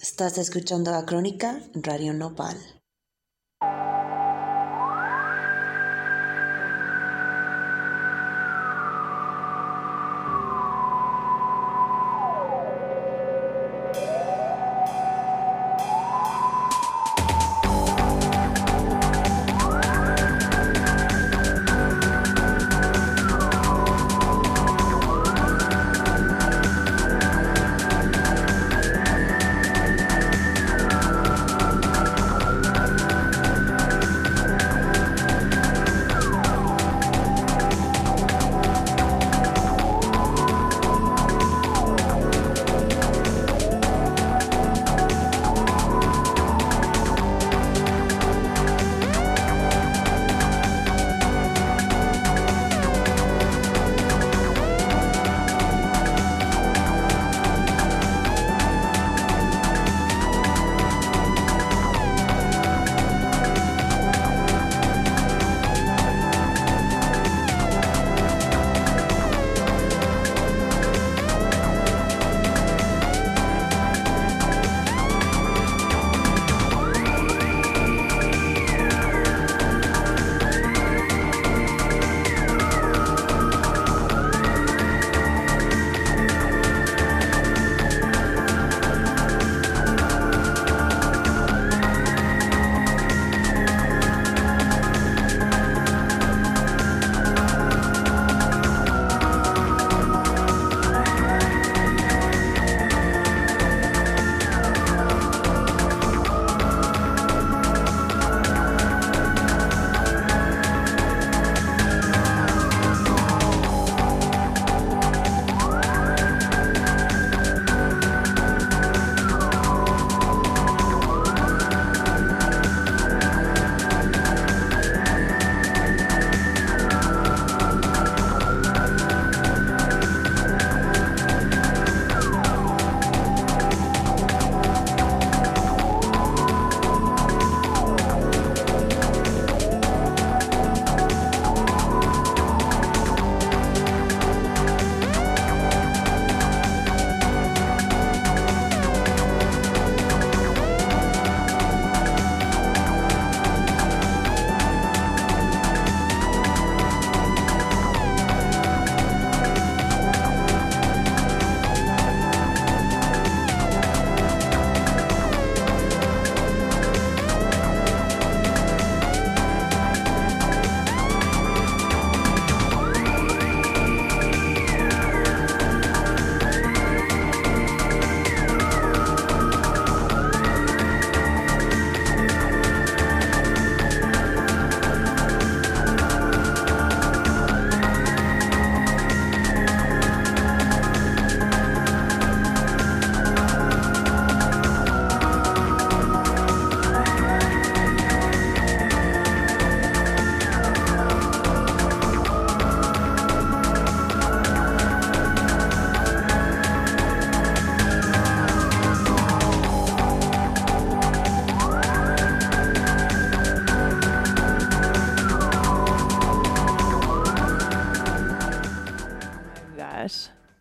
[0.00, 2.79] Estás escuchando a Crónica Radio Nopal.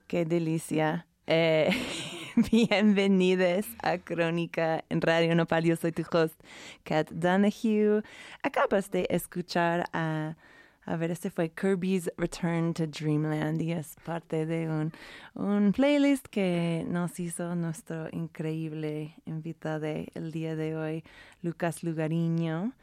[0.07, 1.07] Qué delicia.
[1.25, 1.69] Eh,
[2.51, 5.63] bienvenidos a Crónica en Radio Nopal.
[5.63, 6.35] Yo soy tu host,
[6.83, 8.03] Kat Donahue.
[8.43, 10.35] Acabas de escuchar a,
[10.83, 14.91] a ver, este fue Kirby's Return to Dreamland y es parte de un,
[15.35, 21.03] un playlist que nos hizo nuestro increíble invitado el día de hoy,
[21.43, 22.73] Lucas Lugariño.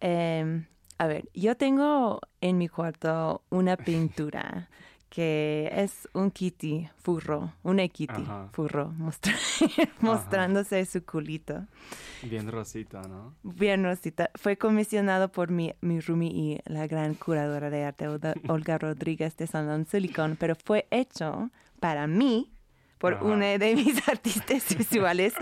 [0.00, 0.64] Em,
[0.96, 4.70] a ver, yo tengo en mi cuarto una pintura
[5.10, 8.94] que es un kitty furro, un kitty furro,
[10.00, 11.66] mostrándose su culito.
[12.22, 13.34] Bien rosita, ¿no?
[13.42, 14.30] Bien rosita.
[14.36, 18.06] Fue comisionado por mi, mi Rumi y la gran curadora de arte,
[18.48, 22.52] Olga Rodríguez de San Silicon, pero fue hecho para mí
[22.98, 25.34] por una de mis artistas visuales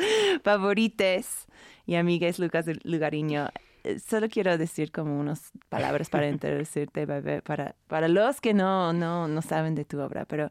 [0.43, 1.47] favorites
[1.85, 3.49] y amigas, Lucas Lugariño.
[3.85, 8.93] Eh, solo quiero decir como unas palabras para introducirte, bebé, para, para los que no,
[8.93, 10.25] no, no saben de tu obra.
[10.25, 10.51] Pero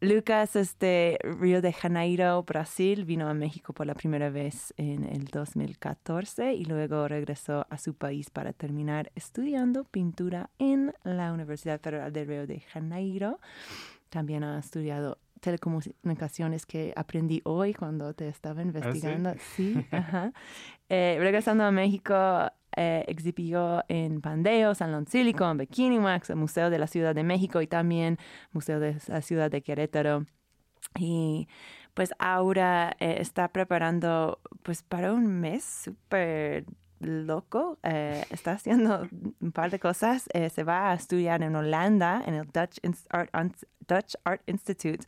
[0.00, 5.04] Lucas es de Río de Janeiro, Brasil, vino a México por la primera vez en
[5.04, 11.80] el 2014 y luego regresó a su país para terminar estudiando pintura en la Universidad
[11.80, 13.38] Federal de Río de Janeiro.
[14.10, 19.34] También ha estudiado telecomunicaciones que aprendí hoy cuando te estaba ¿Ah, investigando.
[19.56, 19.74] sí?
[19.90, 20.32] ajá.
[20.94, 22.14] Eh, regresando a México,
[22.76, 27.62] eh, exhibió en Pandeo, Salón Silicon, Bikini Wax, el Museo de la Ciudad de México
[27.62, 28.18] y también
[28.52, 30.26] Museo de la Ciudad de Querétaro.
[30.98, 31.48] Y
[31.94, 36.66] pues ahora eh, está preparando pues para un mes súper
[37.00, 37.78] loco.
[37.82, 39.08] está haciendo
[39.40, 40.28] un par de cosas.
[40.50, 43.30] Se va a estudiar en Holanda, en el Dutch, Art,
[43.88, 45.06] Dutch Art Institute.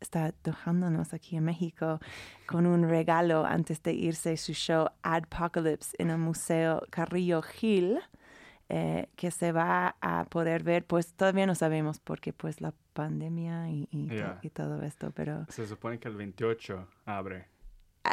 [0.00, 2.00] Está dejándonos aquí en México
[2.46, 7.98] con un regalo antes de irse su show Adpocalypse en el Museo Carrillo Gil.
[8.72, 13.68] eh, que se va a poder ver, pues todavía no sabemos porque pues la pandemia
[13.68, 14.38] y, y to- Yeah.
[14.42, 17.46] y todo esto, pero Se supone que el 28 abre.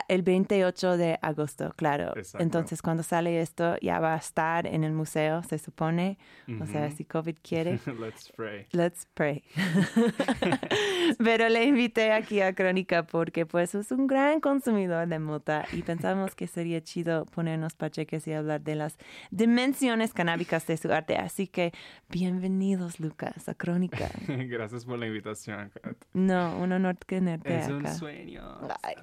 [0.09, 2.15] El 28 de agosto, claro.
[2.15, 2.43] Exacto.
[2.43, 6.17] Entonces, cuando sale esto, ya va a estar en el museo, se supone.
[6.61, 8.67] O sea, si COVID quiere, Let's pray.
[8.71, 9.43] let's pray.
[11.17, 15.81] Pero le invité aquí a Crónica porque, pues, es un gran consumidor de mota y
[15.81, 18.97] pensamos que sería chido ponernos pacheques y hablar de las
[19.31, 21.15] dimensiones canábicas de su arte.
[21.17, 21.71] Así que,
[22.09, 24.09] bienvenidos, Lucas, a Crónica.
[24.27, 25.71] Gracias por la invitación.
[25.81, 25.97] Kat.
[26.13, 27.93] No, un honor tenerte Es un acá.
[27.95, 28.43] sueño.
[28.83, 28.95] Ay.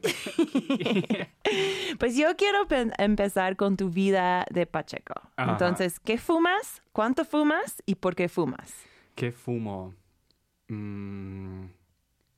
[1.98, 5.14] Pues yo quiero pe- empezar con tu vida de Pacheco.
[5.36, 5.52] Ajá.
[5.52, 6.82] Entonces, ¿qué fumas?
[6.92, 7.82] ¿Cuánto fumas?
[7.86, 8.72] ¿Y por qué fumas?
[9.14, 9.94] ¿Qué fumo?
[10.68, 11.66] Mm,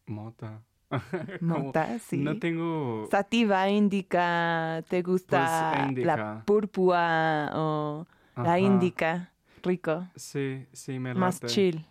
[0.06, 0.62] mota.
[1.40, 2.18] Mota, sí.
[2.18, 3.08] No tengo...
[3.10, 6.16] Sativa, indica, ¿te gusta Pues, indica.
[6.16, 8.06] la púrpura o
[8.36, 9.32] la indica?
[9.62, 11.46] Rico, Sí, sí, me más late.
[11.54, 11.86] chill.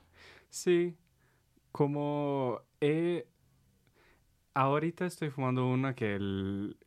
[0.50, 0.96] Sí,
[1.72, 3.26] como he...
[4.56, 6.78] Ahorita estoy fumando una que el...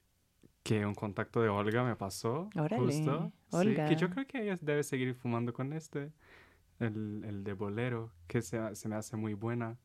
[0.62, 2.50] que un contacto de Olga me pasó.
[2.56, 3.32] Órale, justo.
[3.50, 3.88] Sí, Olga.
[3.88, 6.12] que yo creo que ella debe seguir fumando con este.
[6.80, 9.76] El, el de bolero, que se, se me hace muy buena.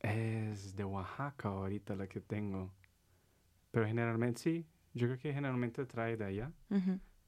[0.00, 2.72] Es de Oaxaca ahorita la que tengo.
[3.70, 6.52] Pero generalmente sí, yo creo que generalmente trae de allá.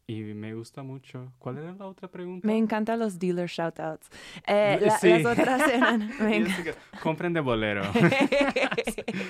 [0.06, 1.32] Y me gusta mucho.
[1.38, 2.46] ¿Cuál era la otra pregunta?
[2.46, 4.08] Me encantan los dealer shoutouts.
[4.46, 5.08] Eh, la- Sí.
[5.08, 6.10] Las otras eran...
[6.20, 6.46] me
[7.02, 7.82] compren de bolero.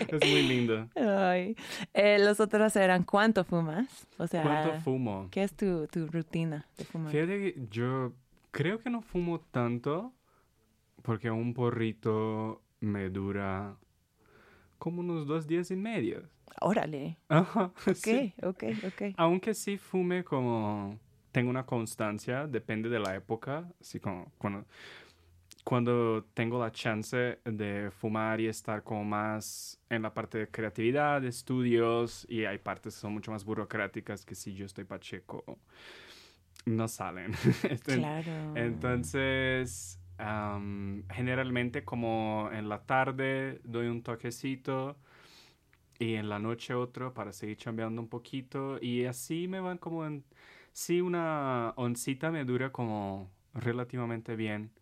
[0.08, 0.88] es muy lindo.
[0.96, 1.56] Ay.
[1.92, 3.86] Eh, los otros eran ¿cuánto fumas?
[4.18, 5.28] O sea, ¿Cuánto fumo?
[5.30, 7.12] ¿qué es tu, tu rutina de fumar?
[7.12, 8.12] Fíjate que yo
[8.50, 10.12] creo que no fumo tanto
[11.02, 13.76] porque un porrito me dura
[14.78, 16.22] como unos dos días y medio.
[16.60, 17.18] Órale.
[17.28, 18.34] Ajá, Ok, sí.
[18.42, 19.02] ok, ok.
[19.16, 20.98] Aunque sí fume como...
[21.32, 23.68] Tengo una constancia, depende de la época.
[23.80, 24.64] Así como cuando,
[25.64, 31.22] cuando tengo la chance de fumar y estar como más en la parte de creatividad,
[31.22, 35.58] de estudios, y hay partes que son mucho más burocráticas que si yo estoy pacheco,
[36.66, 37.32] no salen.
[37.84, 38.56] Claro.
[38.56, 39.98] entonces,
[41.10, 44.96] generalmente como en la tarde doy un toquecito
[45.98, 50.04] y en la noche otro para seguir chambeando un poquito y así me van como
[50.04, 50.24] en...
[50.72, 54.72] Sí, una oncita me dura como relativamente bien.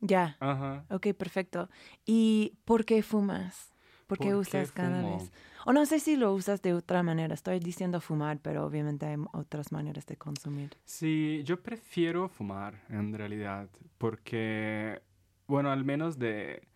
[0.00, 0.36] Ya.
[0.40, 0.84] Ajá.
[0.90, 1.68] Ok, perfecto.
[2.06, 3.74] ¿Y por qué fumas?
[4.06, 5.30] ¿Por qué ¿Por usas qué cannabis?
[5.66, 7.34] O no sé si lo usas de otra manera.
[7.34, 10.76] Estoy diciendo fumar, pero obviamente hay otras maneras de consumir.
[10.84, 15.00] Sí, yo prefiero fumar en realidad porque,
[15.46, 16.68] bueno, al menos de,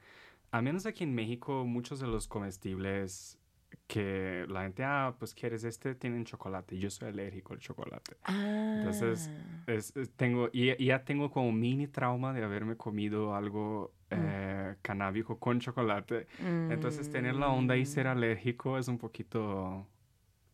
[0.51, 3.39] al menos aquí en México, muchos de los comestibles
[3.87, 6.79] que la gente, ah, pues quieres este, tienen chocolate.
[6.79, 8.17] Yo soy alérgico al chocolate.
[8.25, 8.75] Ah.
[8.79, 9.31] Entonces,
[9.67, 15.39] Es- es- tengo, y, ya tengo como mini trauma de haberme comido algo eh, canábico
[15.39, 16.27] con chocolate.
[16.71, 19.87] Entonces, tener la onda y ser Mm, alérgico es un poquito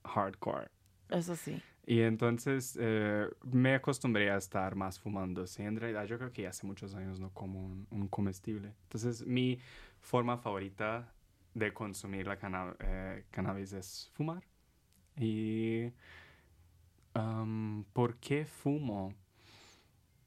[0.05, 0.69] hardcore.
[1.09, 1.63] Eso sí.
[1.87, 5.47] Y entonces eh, me acostumbré a estar más fumando.
[5.47, 7.61] Sí, en realidad yo creo que hace muchos años no como
[7.91, 8.73] un, comestible.
[8.85, 9.59] Entonces mi
[10.01, 11.13] forma favorita
[11.53, 12.39] de consumir la
[12.81, 14.43] eh, cannabis es fumar.
[15.17, 15.93] Y
[17.15, 19.15] am, ¿por qué fumo?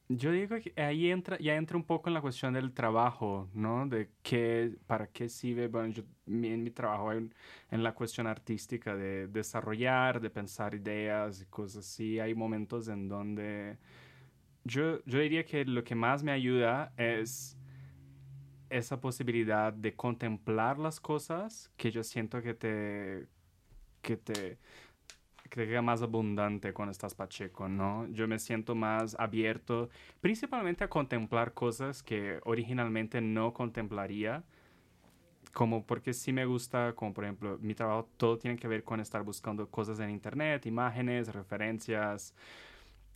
[0.09, 3.85] Yo digo que ahí entra, ya entra un poco en la cuestión del trabajo, ¿no?
[3.87, 5.67] De qué, para qué sirve.
[5.67, 7.29] Bueno, yo, en mi trabajo hay
[7.71, 12.19] en la cuestión artística de desarrollar, de pensar ideas y cosas así.
[12.19, 13.77] Hay momentos en donde
[14.63, 17.57] yo, yo diría que lo que más me ayuda es
[18.69, 23.27] esa posibilidad de contemplar las cosas que yo siento que te,
[24.01, 24.57] que te,
[25.47, 28.07] queda más abundante cuando estás pacheco, ¿no?
[28.07, 29.89] Yo me siento más abierto,
[30.21, 34.43] principalmente a contemplar cosas que originalmente no contemplaría
[35.53, 38.99] como porque sí me gusta, como por ejemplo, mi trabajo todo tiene que ver con
[38.99, 42.35] estar buscando cosas en internet, imágenes, referencias,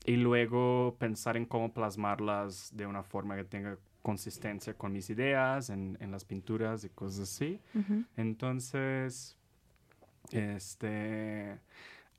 [0.05, 5.69] y luego pensar en cómo plasmarlas de una forma que tenga consistencia con mis ideas
[5.69, 7.59] en, en las pinturas y cosas así.
[7.75, 8.03] Ujú.
[8.17, 9.37] Entonces,
[10.31, 11.59] este,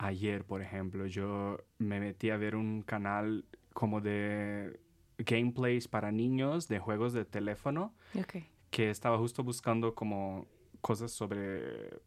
[0.03, 4.81] ayer, por ejemplo, yo me metí a ver un canal como de
[5.19, 8.37] gameplays para niños de juegos de teléfono Ok.
[8.71, 10.47] que estaba justo buscando como
[10.81, 12.01] cosas sobre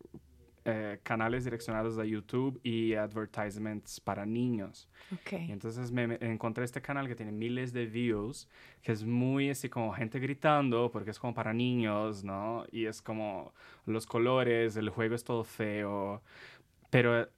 [0.65, 4.89] eh, canales direccionados a YouTube y advertisements para niños.
[5.13, 5.33] Ok.
[5.47, 8.49] Y entonces me, me encontré este canal que tiene miles de views,
[8.81, 12.65] que es muy así como gente gritando, porque es como para niños, ¿no?
[12.71, 13.53] Y es como
[13.85, 16.21] los colores, el juego es todo feo,
[16.89, 17.29] pero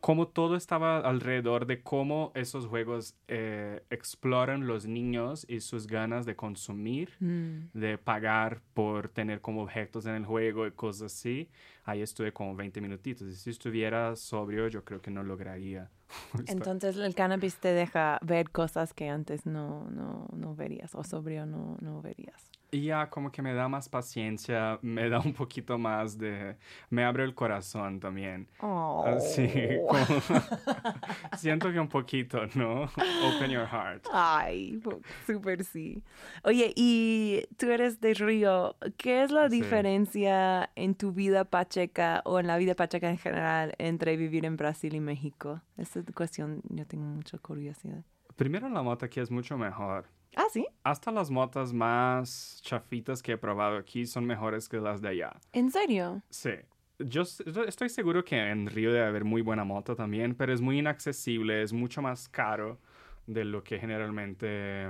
[0.00, 6.26] como todo estaba alrededor de cómo esos juegos eh, exploran los niños y sus ganas
[6.26, 7.70] de consumir Mm.
[7.74, 11.48] de pagar por tener como objetos en el juego y cosas así.
[11.84, 13.28] Ahí estuve como 20 minutitos.
[13.28, 15.90] Y si estuviera sobrio, yo creo que no lograría.
[16.46, 21.46] Entonces el cannabis te deja ver cosas que antes no, no, no verías o sobrio
[21.46, 22.49] no, no verías.
[22.72, 26.56] Y ya como que me da más paciencia, me da un poquito más de...
[26.88, 28.46] Me abre el corazón también.
[28.60, 29.04] Oh.
[29.06, 29.48] Así,
[29.88, 30.20] como-
[31.36, 32.82] Siento que un poquito, ¿no?
[32.84, 34.06] Open your heart.
[34.12, 34.80] Ay,
[35.26, 36.02] súper sí.
[36.44, 38.76] Oye, y tú eres de Río.
[38.96, 39.56] ¿Qué es la Sí.
[39.60, 44.56] diferencia en tu vida pacheca o en la vida pacheca en general entre vivir en
[44.56, 45.60] Brasil y México?
[45.76, 48.04] Esta cuestión yo tengo mucha curiosidad.
[48.36, 50.06] Primero la moto aquí es mucho mejor.
[50.36, 50.66] Ah, sí.
[50.84, 55.32] Hasta las motas más chafitas que he probado aquí son mejores que las de allá.
[55.52, 56.22] ¿En serio?
[56.30, 56.52] Sí.
[56.98, 60.78] Yo estoy seguro que en Río debe haber muy buena moto también, pero es muy
[60.78, 62.78] inaccesible, es mucho más caro
[63.26, 64.86] de lo que generalmente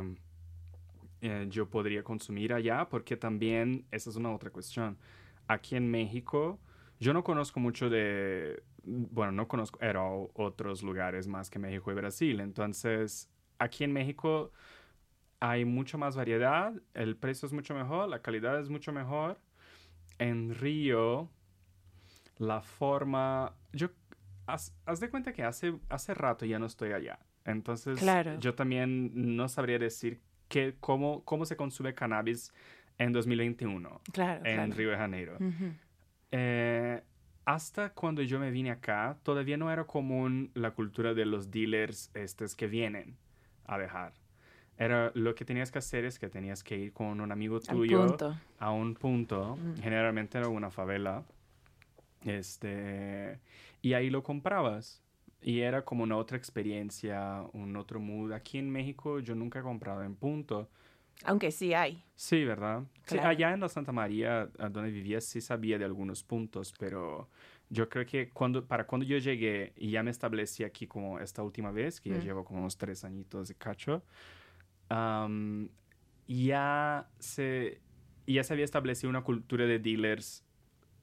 [1.21, 4.99] eh, yo podría consumir allá, porque también esa es una otra cuestión.
[5.47, 6.59] Aquí en México,
[6.99, 11.95] yo no conozco mucho de, bueno, no conozco era otros lugares más que México y
[11.95, 14.51] Brasil, entonces aquí en México
[15.41, 19.41] hay mucha más variedad, el precio es mucho mejor, la calidad es mucho mejor.
[20.19, 21.31] En Río,
[22.37, 23.89] la forma, yo,
[24.47, 27.19] haz, haz de cuenta que hace, hace rato ya no estoy allá.
[27.47, 28.39] Entonces, Claro.
[28.39, 32.53] yo también no sabría decir que, cómo, cómo se consume cannabis
[32.99, 34.75] en 2021 Claro, en claro.
[34.75, 35.37] Río de Janeiro.
[35.41, 35.73] Ujú.
[36.33, 37.03] Eh,
[37.47, 42.11] hasta cuando yo me vine acá, todavía no era común la cultura de los dealers
[42.15, 43.17] estos que vienen
[43.65, 44.13] a dejar.
[44.81, 48.17] Era lo que tenías que hacer es que tenías que ir con un amigo tuyo
[48.59, 49.83] a un punto, Mm.
[49.83, 51.23] generalmente era una favela,
[52.25, 53.39] este,
[53.83, 55.03] y ahí lo comprabas.
[55.43, 58.33] Y era como una otra experiencia, un otro mood.
[58.33, 60.71] Aquí en México yo nunca he comprado en punto.
[61.25, 62.03] Aunque sí hay.
[62.17, 62.83] Sí, ¿verdad?
[63.07, 63.29] Sí, Claro.
[63.29, 67.29] allá en la Santa María, donde vivía, sí sabía de algunos puntos, pero
[67.69, 71.43] yo creo que cuando, para cuando yo llegué y ya me establecí aquí como esta
[71.43, 72.23] última vez, que ya Mm.
[72.23, 74.03] llevo como unos tres añitos de cacho,
[74.91, 75.71] am,
[76.29, 77.81] ya se,
[78.27, 80.45] ya se había establecido una cultura de dealers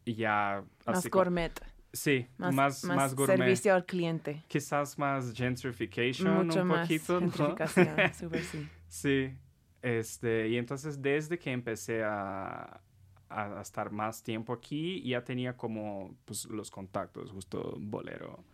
[0.06, 1.52] ya Más así gourmet.
[1.92, 3.38] sí, Más, más, más, gourmet.
[3.38, 4.44] servicio al cliente.
[4.48, 7.32] Quizás más gentrification Mucho un más poquito, ¿no?
[7.32, 8.14] gentrificación.
[8.14, 8.70] Súper sí.
[8.88, 9.36] Sí,
[9.82, 12.82] este, y entonces desde que empecé a,
[13.30, 18.46] a, a estar más tiempo aquí, ya tenía como pues, los contactos, justo Bolero,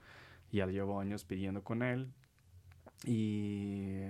[0.52, 2.12] ya llevo años pidiendo con él.
[3.06, 4.06] Y,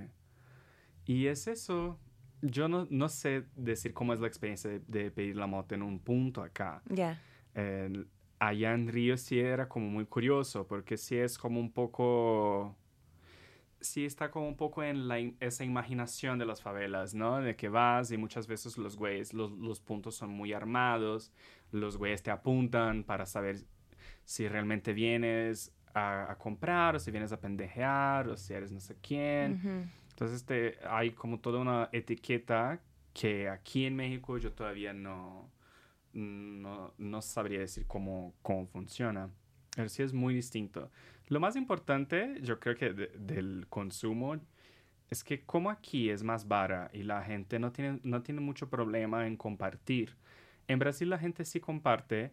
[1.06, 2.00] y es eso,
[2.42, 5.82] yo no, no sé decir cómo es la experiencia de, de pedir la moto en
[5.84, 6.82] un punto acá.
[6.90, 7.22] Ya.
[7.54, 8.08] El-
[8.40, 12.76] allá en Río sí era como muy curioso, porque sí es como un poco...
[13.80, 17.42] Sí está como un poco en la, esa imaginación de las favelas, ¿no?
[17.42, 21.34] De que vas y muchas veces los güeyes, los, los puntos son muy armados,
[21.72, 23.58] los güeyes te apuntan para saber
[24.24, 28.80] si realmente vienes a, a comprar o si vienes a pendejear o si eres no
[28.80, 29.60] sé quién.
[29.62, 29.90] Ujú.
[30.14, 32.80] Entonces te, hay como toda una etiqueta
[33.14, 35.50] que aquí en México yo todavía no,
[36.14, 39.30] no, no sabría decir cómo, cómo funciona.
[39.76, 40.92] Pero sí es muy distinto.
[41.30, 44.36] Lo más importante, yo creo que de- del consumo,
[45.10, 48.70] es que como aquí es más vara y la gente no tiene, no tiene mucho
[48.70, 50.16] problema en compartir.
[50.68, 52.32] En Brasil la gente sí comparte,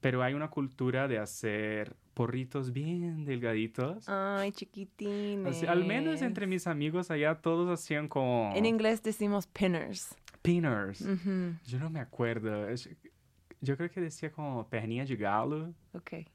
[0.00, 4.06] pero hay una cultura de hacer porritos bien delgaditos.
[4.06, 5.46] Ay, chiquitines.
[5.56, 10.14] Así, al menos entre mis amigos allá todos hacían como En inglés decimos pinners.
[10.42, 11.00] pinners.
[11.00, 11.54] Ujú.
[11.64, 12.66] Yo no me acuerdo.
[13.62, 15.72] Yo creo que decía como perninha de galo.
[15.94, 16.26] Ok.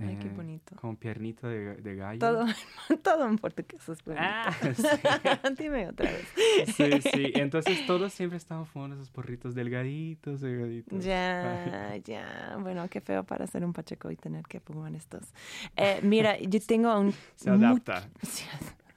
[0.00, 0.76] Ay, qué eh, bonito.
[0.76, 2.18] Como piernita de, de gallo.
[2.18, 2.46] Todo,
[3.02, 4.22] todo en portugués es bonito.
[4.24, 4.54] Ah,
[5.58, 6.28] Dime otra vez.
[6.74, 7.32] sí, sí.
[7.34, 11.04] Entonces todos siempre estaban fumando esos porritos delgaditos, delgaditos.
[11.04, 12.56] Ya, ya.
[12.60, 15.32] Bueno, qué feo para ser un pacheco y tener que fumar estos.
[15.76, 17.12] Eh, mira, yo tengo un...
[17.34, 18.08] Se adapta.
[18.22, 18.44] Sí,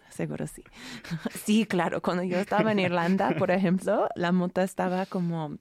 [0.10, 0.64] seguro sí.
[1.44, 5.58] Sí, claro, cuando yo estaba en Irlanda, por ejemplo, la mota estaba como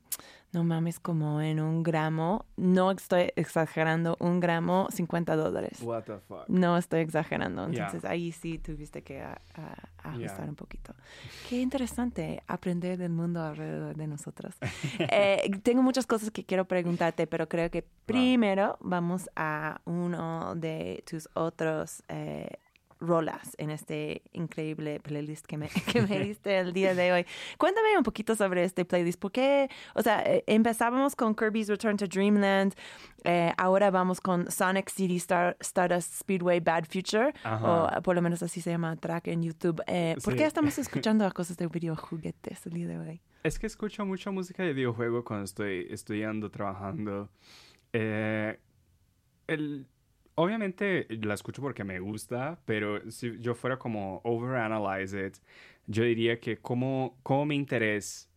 [0.52, 5.78] no mames, como en un gramo, no estoy exagerando, un gramo, 50 dólares.
[5.83, 6.49] What the fuck.
[6.49, 7.85] No estoy exagerando, Yeah.
[7.87, 10.49] entonces ahí sí tuviste que a- a- ajustar Yeah.
[10.49, 10.95] un poquito.
[11.49, 14.54] Qué interesante aprender del mundo alrededor de nosotros.
[15.12, 21.02] Eh, tengo muchas cosas que quiero preguntarte, pero creo que primero vamos a uno de
[21.09, 22.49] tus otros eh,
[23.00, 27.26] rolas en este increíble playlist que me, que me diste el día de hoy.
[27.59, 29.19] Cuéntame un poquito sobre este playlist.
[29.19, 29.69] ¿Por qué?
[29.95, 32.75] O sea, eh, empezábamos con Kirby's Return to Dreamland,
[33.25, 37.66] eh, ahora vamos con Sonic City Star, Stardust Speedway Bad Future, Ajá.
[37.66, 39.83] o eh, por lo menos así se llama track en YouTube.
[39.87, 43.21] Eh, ¿Por qué estamos escuchando a cosas de videojuguetes el día de hoy?
[43.42, 47.30] Es que escucho mucha música de videojuego cuando estoy estudiando, trabajando.
[47.92, 48.59] Eh,
[49.47, 49.87] el,
[50.40, 55.37] obviamente la escucho porque me gusta, pero si yo fuera como overanalyze it,
[55.87, 58.30] yo diría que como, como mi interés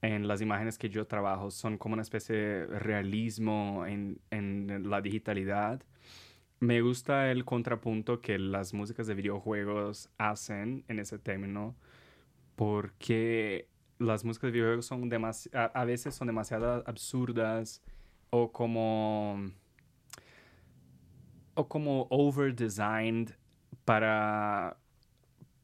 [0.00, 5.02] en las imágenes que yo trabajo son como una especie de realismo en, en la
[5.02, 5.82] digitalidad.
[6.58, 11.76] Me gusta el contrapunto que las músicas de videojuegos hacen en ese término
[12.56, 13.68] porque
[13.98, 17.82] las músicas de videojuegos son a, a veces son demasiado absurdas
[18.30, 19.52] o como
[21.54, 23.34] o como over designed
[23.84, 24.76] para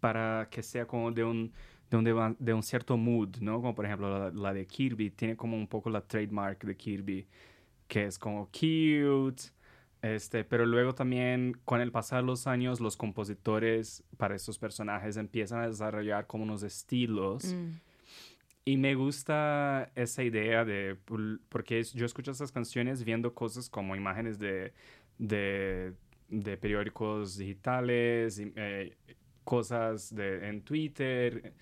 [0.01, 1.53] para que sea como de un
[1.91, 3.57] de un, de un cierto mood, ¿no?
[3.57, 7.27] Como por ejemplo la, la de Kirby tiene como un poco la trademark de Kirby
[7.87, 9.51] que es como cute
[10.01, 15.17] este, pero luego también con el pasar de los años los compositores para estos personajes
[15.17, 17.57] empiezan a desarrollar como unos estilos
[18.65, 20.97] y me gusta esa idea de,
[21.49, 24.75] porque yo escucho esas canciones viendo cosas como imágenes de,
[25.19, 25.95] de,
[26.29, 28.97] de periódicos digitales, eh,
[29.45, 31.53] cosas de, en Twitter,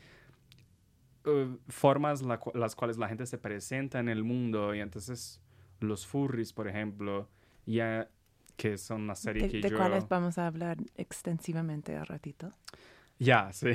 [1.24, 5.40] eh, formas la las cuales la gente se presenta en el mundo y entonces
[5.80, 7.28] los furries, por ejemplo,
[7.64, 8.08] ya
[8.56, 9.76] que son una serie ¿De, que de yo...
[9.76, 12.52] cuáles vamos a hablar extensivamente al ratito?
[13.18, 13.70] Ya, sí.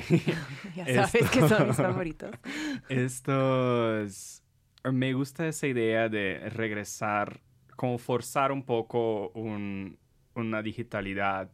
[0.76, 2.32] Ya sabes que son mis favoritos.
[2.90, 4.44] Estos...
[4.92, 7.40] Me gusta esa idea de regresar,
[7.82, 9.98] como forzar un poco un-
[10.36, 11.50] una digitalidad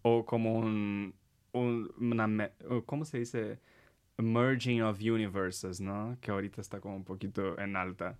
[0.00, 1.12] o como un...
[1.52, 2.50] un- una
[2.86, 3.58] ¿Cómo se dice?
[4.16, 6.16] Merging of universes, ¿no?
[6.22, 8.18] Que ahorita está como un poquito en alta.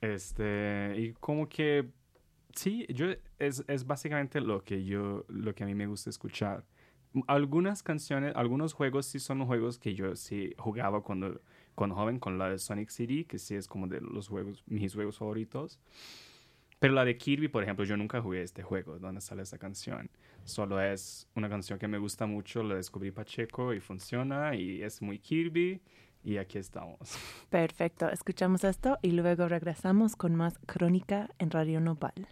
[0.00, 0.94] Este...
[0.96, 1.88] Y como que...
[2.54, 3.06] Sí, yo...
[3.40, 5.24] Es, es básicamente lo que yo...
[5.26, 6.64] Lo que a mí me gusta escuchar
[7.26, 11.40] algunas canciones, algunos juegos sí son juegos que yo sí jugaba cuando,
[11.74, 14.94] cuando joven con la de Sonic City, que sí es como de los juegos, mis
[14.94, 15.80] juegos favoritos.
[16.80, 20.10] Pero la de Kirby, por ejemplo, yo nunca jugué este juego donde sale esa canción.
[20.44, 25.02] Solo es una canción que me gusta mucho, la descubrí Pacheco y funciona y es
[25.02, 25.80] muy Kirby
[26.24, 26.98] y aquí estamos.
[27.50, 32.26] Perfecto, escuchamos esto y luego regresamos con más crónica en Radio Nopal.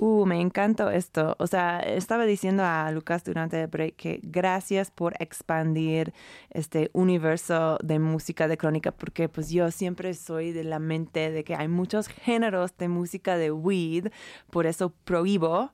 [0.00, 1.36] Me encantó esto.
[1.38, 6.14] O sea, estaba diciendo a Lucas durante el break que gracias por expandir
[6.50, 11.44] este universo de música de crónica, porque pues yo siempre soy de la mente de
[11.44, 14.08] que hay muchos géneros de música de weed,
[14.50, 15.70] por eso prohíbo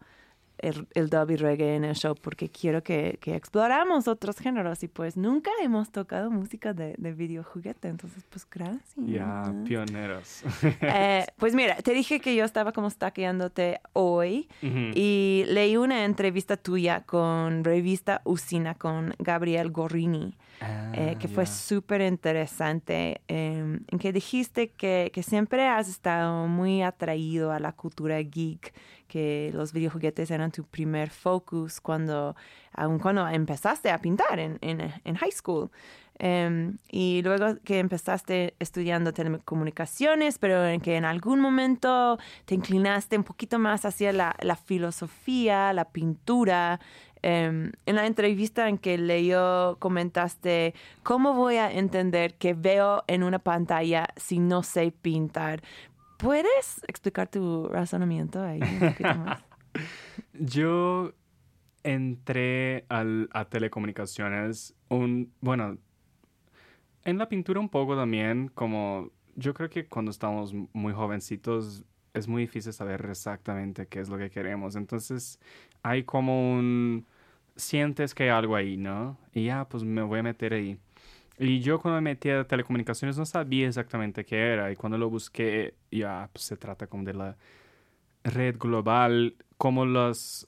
[0.59, 4.83] el, el dub y reggae en el show porque quiero que, que, exploramos otros géneros
[4.83, 8.95] y pues nunca hemos tocado música de, de videojuguete, entonces pues gracias.
[8.97, 10.43] Ya, pioneros.
[10.81, 14.93] Eh, pues mira, te dije que yo estaba como stackeándote hoy uh -huh.
[14.95, 20.37] y leí una entrevista tuya con revista Usina con Gabriel Gorrini.
[20.61, 21.51] Ah, eh, que fue ya.
[21.51, 27.73] súper interesante, eh, en que dijiste que, que siempre has estado muy atraído a la
[27.73, 28.73] cultura geek,
[29.07, 32.35] que los videojuguetes eran tu primer focus cuando,
[32.73, 35.71] aun cuando empezaste a pintar en, en, en high school.
[36.19, 43.19] Um, y luego que empezaste estudiando telecomunicaciones, pero en que en algún momento te inclinaste
[43.19, 46.81] un poquito más hacia la, la filosofía, la pintura.
[47.23, 53.23] Um, en la entrevista en que leyó comentaste, ¿cómo voy a entender que veo en
[53.23, 55.63] una pantalla si no sé pintar?
[56.19, 59.45] ¿Puedes explicar tu razonamiento ahí un poquito más?
[60.33, 61.13] Yo
[61.83, 65.79] entré a telecomunicaciones, un, bueno,
[67.05, 72.27] en la pintura un poco también, como yo creo que cuando estamos muy jovencitos es
[72.27, 74.75] muy difícil saber exactamente qué es lo que queremos.
[74.75, 75.39] Entonces
[75.89, 77.07] hay como un...
[77.55, 79.17] sientes que hay algo ahí, ¿no?
[79.33, 80.79] Y ya, pues me voy a meter ahí.
[81.39, 84.73] Y yo cuando me metí a telecomunicaciones no sabía exactamente qué era.
[84.73, 87.37] Y cuando lo busqué, ya, pues se trata como de la
[88.25, 90.47] red global, como las...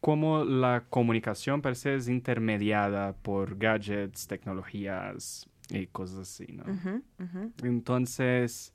[0.00, 6.64] Como la comunicación per se es intermediada por gadgets, tecnologías y cosas así, ¿no?
[6.64, 7.52] Uh -huh, uh -huh.
[7.64, 8.72] Entonces,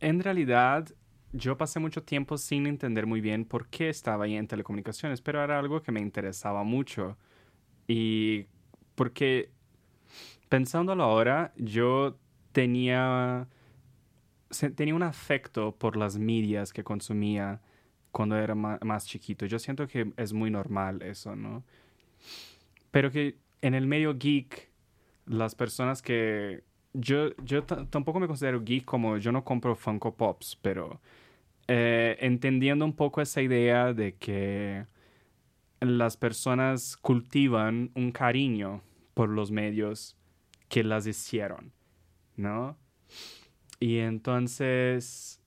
[0.00, 0.88] en realidad,
[1.32, 5.42] yo pasé mucho tiempo sin entender muy bien por qué estaba ahí en telecomunicaciones, pero
[5.42, 7.16] era algo que me interesaba mucho.
[7.86, 8.46] Y
[8.94, 9.50] porque,
[10.48, 12.18] pensándolo ahora, yo
[12.52, 13.48] tenía,
[14.74, 17.60] tenía un afecto por las medias que consumía
[18.10, 19.46] cuando era más, chiquito.
[19.46, 21.64] Yo siento que es muy normal eso, ¿no?
[22.90, 24.68] Pero que en el medio geek,
[25.26, 30.58] las personas que yo, yo tampoco me considero geek como yo no compro Funko Pops,
[30.60, 31.00] pero
[31.72, 34.86] eh, entendiendo un poco esa idea de que
[35.78, 38.82] las personas cultivan un cariño
[39.14, 40.16] por los medios
[40.68, 41.72] que las hicieron,
[42.34, 42.76] ¿no?
[43.78, 45.40] Y entonces,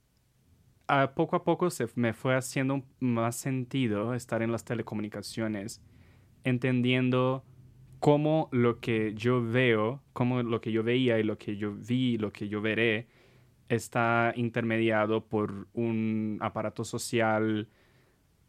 [0.86, 5.82] a poco a poco se me fue haciendo más sentido estar en las telecomunicaciones,
[6.42, 7.44] entendiendo
[8.00, 12.16] cómo lo que yo veo, cómo lo que yo veía y lo que yo vi,
[12.16, 13.08] lo que yo veré,
[13.68, 17.68] está intermediado por un aparato social,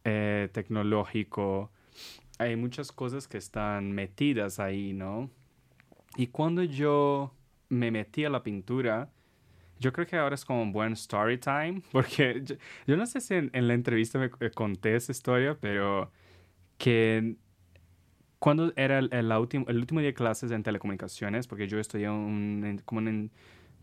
[0.03, 1.71] eh, tecnológico.
[2.37, 5.29] Hay muchas cosas que están metidas ahí, ¿no?
[6.17, 7.33] Y cuando yo
[7.69, 9.09] me metí a la pintura,
[9.79, 12.55] yo creo que ahora es como un buen story time, porque yo,
[12.87, 16.11] yo no sé si en, en, la entrevista me conté esa historia, pero
[16.77, 17.35] que
[18.39, 22.79] cuando era el, el, el último día de clases en telecomunicaciones, porque yo estudié un,
[22.85, 23.31] como, un,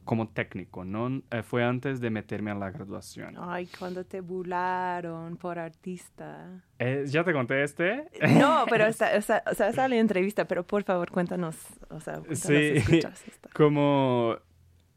[0.05, 1.23] como técnico, ¿no?
[1.31, 3.37] Eh, fue antes de meterme a la graduación.
[3.38, 6.62] Ay, cuando te burlaron por artista.
[6.79, 8.09] Eh, ¿Ya te conté este?
[8.38, 11.57] No, pero esa, esa, o sea, esa la entrevista, pero por favor cuéntanos,
[11.91, 13.01] o sea, cuéntanos sí,
[13.55, 14.37] como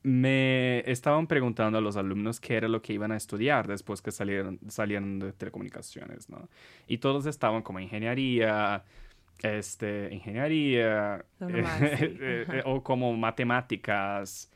[0.06, 4.12] me estaban preguntando a los alumnos qué era lo que iban a estudiar después que
[4.12, 6.48] salieron, salieron de telecomunicaciones, ¿no?
[6.86, 8.84] Y todos estaban como ingeniería,
[9.41, 14.52] este, ingeniería eh, o como matemáticas.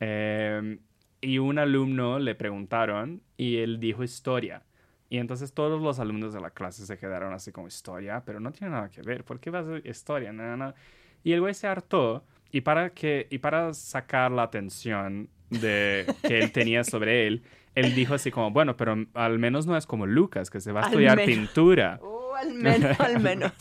[0.00, 0.78] Eh,
[1.20, 4.62] y un alumno le preguntaron y él dijo historia.
[5.10, 8.52] Y entonces todos los alumnos de la clase se quedaron así como historia, pero no
[8.52, 9.24] tiene nada que ver.
[9.24, 10.32] ¿Por qué vas a historia?
[10.32, 10.74] No, no.
[11.24, 16.38] Y el güey se hartó y para, que, y para sacar la atención de, que
[16.38, 17.42] él tenía sobre él,
[17.74, 20.82] él dijo así como, bueno, pero al menos no es como Lucas, que se va
[20.82, 21.98] a estudiar pintura.
[22.02, 23.52] Oh, al menos, al menos.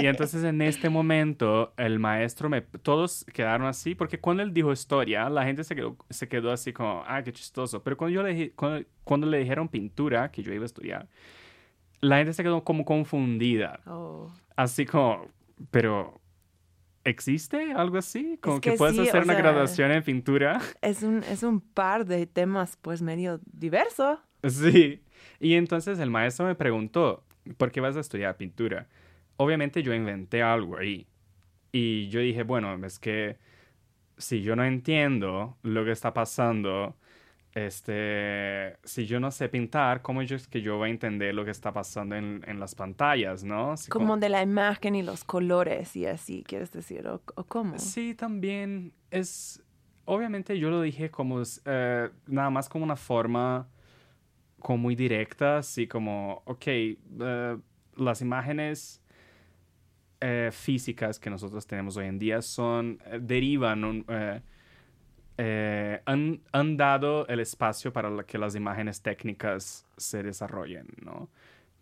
[0.00, 4.72] y entonces en este momento el maestro, me, todos quedaron así, porque cuando él dijo
[4.72, 7.82] historia, la gente se quedó, se quedó así como, ah, qué chistoso.
[7.82, 11.08] Pero cuando, yo le, cuando, cuando le dijeron pintura, que yo iba a estudiar,
[12.00, 13.80] la gente se quedó como confundida.
[13.86, 14.30] Oh.
[14.56, 15.26] Así como,
[15.70, 16.20] pero
[17.06, 18.36] ¿Existe algo así?
[18.42, 20.60] Como es que, que, puedes sí, hacer una sea, graduación en pintura.
[20.82, 24.20] Es un, es un par de temas pues medio diverso.
[24.42, 25.04] Sí.
[25.38, 27.22] Y entonces el maestro me preguntó,
[27.56, 28.86] ¿por qué vas a estudiar pintura?
[29.36, 31.06] Obviamente yo inventé algo ahí.
[31.72, 33.36] Y yo dije, bueno, es que
[34.16, 36.96] si yo no entiendo lo que está pasando
[37.56, 41.50] este, si yo no sé pintar, ¿cómo es que yo voy a entender lo que
[41.50, 43.72] está pasando en, en las pantallas, no?
[43.72, 47.08] Así como, de la imagen y los colores y así, ¿quieres decir?
[47.08, 47.78] ¿O, cómo?
[47.78, 49.62] Sí, también es,
[50.04, 53.66] obviamente yo lo dije como, eh, nada más como una forma
[54.66, 57.56] como muy directa, así como, ok, eh,
[57.94, 59.00] las imágenes
[60.20, 64.04] eh, físicas que nosotros tenemos hoy en día son, derivan
[65.38, 71.28] eh, han, dado el espacio para que las imágenes técnicas se desarrollen, ¿no?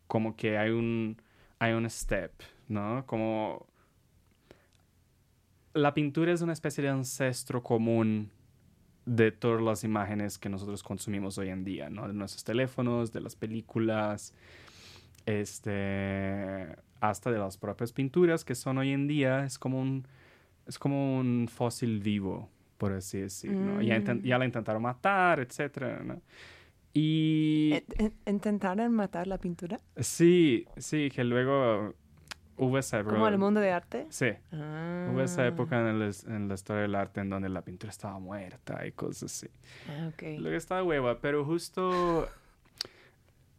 [0.07, 1.16] Como que hay un,
[1.59, 2.33] hay un step,
[2.68, 3.07] ¿no?
[3.07, 3.66] Como
[5.73, 8.31] la pintura es una especie de ancestro común
[9.07, 12.09] de todas las imágenes que nosotros consumimos hoy en día, ¿no?
[12.09, 14.33] De nuestros teléfonos, de las películas,
[15.27, 16.67] este,
[17.01, 20.07] hasta de las propias pinturas que son hoy en día, es como un,
[20.67, 23.81] es como un fósil vivo, por así decirlo.
[23.83, 24.23] Ya, mm.
[24.23, 26.21] ya, la intentaron matar, etcétera, ¿no?
[26.93, 27.75] Y...
[28.25, 29.81] ¿Intentaron matar la pintura?
[29.97, 31.95] Sí, sí, que luego
[32.57, 33.14] hubo esa época...
[33.14, 34.07] ¿Como el mundo de arte?
[34.11, 34.31] Sí.
[34.53, 35.47] Hubo esa ah.
[35.47, 39.25] época en, en, la historia del arte en donde la pintura estaba muerta y cosas
[39.25, 39.49] así.
[39.88, 40.23] Ah, ok.
[40.38, 42.29] Luego estaba hueva, pero justo...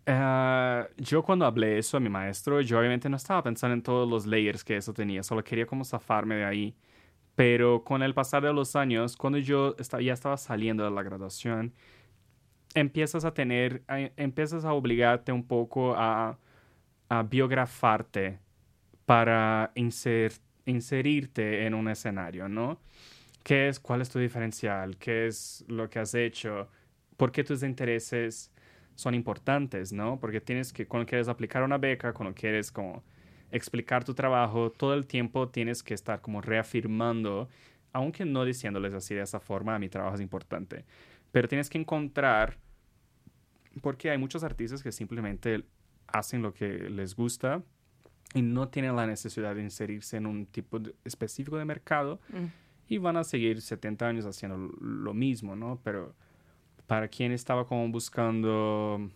[0.07, 4.09] Uh, yo cuando hablé eso a mi maestro, yo obviamente no estaba pensando en todos
[4.09, 6.75] los layers que eso tenía, solo quería como zafarme de ahí.
[7.35, 11.73] Pero con el pasar de los años, cuando yo ya estaba saliendo de la graduación,
[12.75, 13.83] empiezas a tener,
[14.15, 16.37] empiezas a obligarte un poco a,
[17.09, 18.39] a biografarte
[19.05, 22.79] para inserirte en un escenario, ¿no?
[23.43, 24.97] ¿Qué es, cuál es tu diferencial?
[24.97, 26.69] ¿Qué es lo que has hecho?
[27.15, 28.51] ¿Por qué tus intereses
[28.95, 30.19] son importantes, ¿no?
[30.19, 33.03] Porque tienes que, cuando quieres aplicar una beca, cuando quieres como
[33.51, 37.47] explicar tu trabajo, todo el tiempo tienes que estar como reafirmando,
[37.93, 40.85] aunque no diciéndoles así de esa forma, mi trabajo es importante,
[41.31, 42.57] pero tienes que encontrar,
[43.81, 45.63] porque hay muchos artistas que simplemente
[46.07, 47.61] hacen lo que les gusta
[48.33, 52.45] y no tienen la necesidad de inserirse en un tipo específico de mercado mm.
[52.89, 55.79] y van a seguir 70 años haciendo lo mismo, ¿no?
[55.83, 56.13] Pero
[56.87, 59.09] para quien estaba como buscando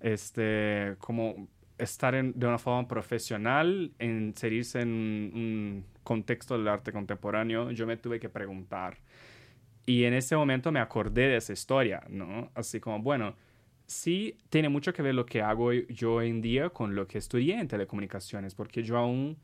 [0.00, 7.86] este como estar de una forma profesional, inserirse en un contexto del arte contemporáneo, yo
[7.86, 8.98] me tuve que preguntar.
[9.86, 12.50] Y en ese momento me acordé de esa historia, ¿no?
[12.54, 13.34] Así como, bueno,
[13.86, 17.18] sí tiene mucho que ver lo que hago yo hoy en día con lo que
[17.18, 19.36] estudié en telecomunicaciones, porque yo aún,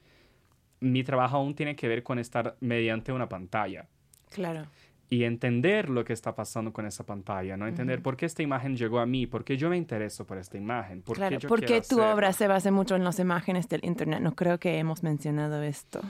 [0.81, 3.87] mi trabajo aún tiene que ver con estar mediante una pantalla.
[4.31, 4.67] Claro
[5.13, 7.67] y entender lo que está pasando con esa pantalla, ¿no?
[7.67, 10.57] Entender por qué esta imagen llegó a mí, por qué yo me intereso por esta
[10.57, 13.85] imagen, por claro, qué yo porque tu obra se basa mucho en las imágenes del
[13.85, 14.21] internet.
[14.21, 16.01] No creo que hemos mencionado esto.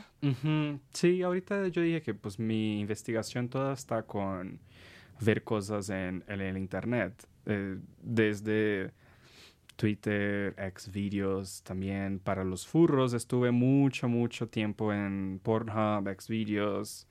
[0.93, 4.61] Sí, ahorita yo dije que pues mi investigación toda está con
[5.19, 8.93] ver cosas en, el internet, eh, desde
[9.77, 17.07] Twitter, ex videos, también para los furros estuve mucho, mucho tiempo en Pornhub, ex videos.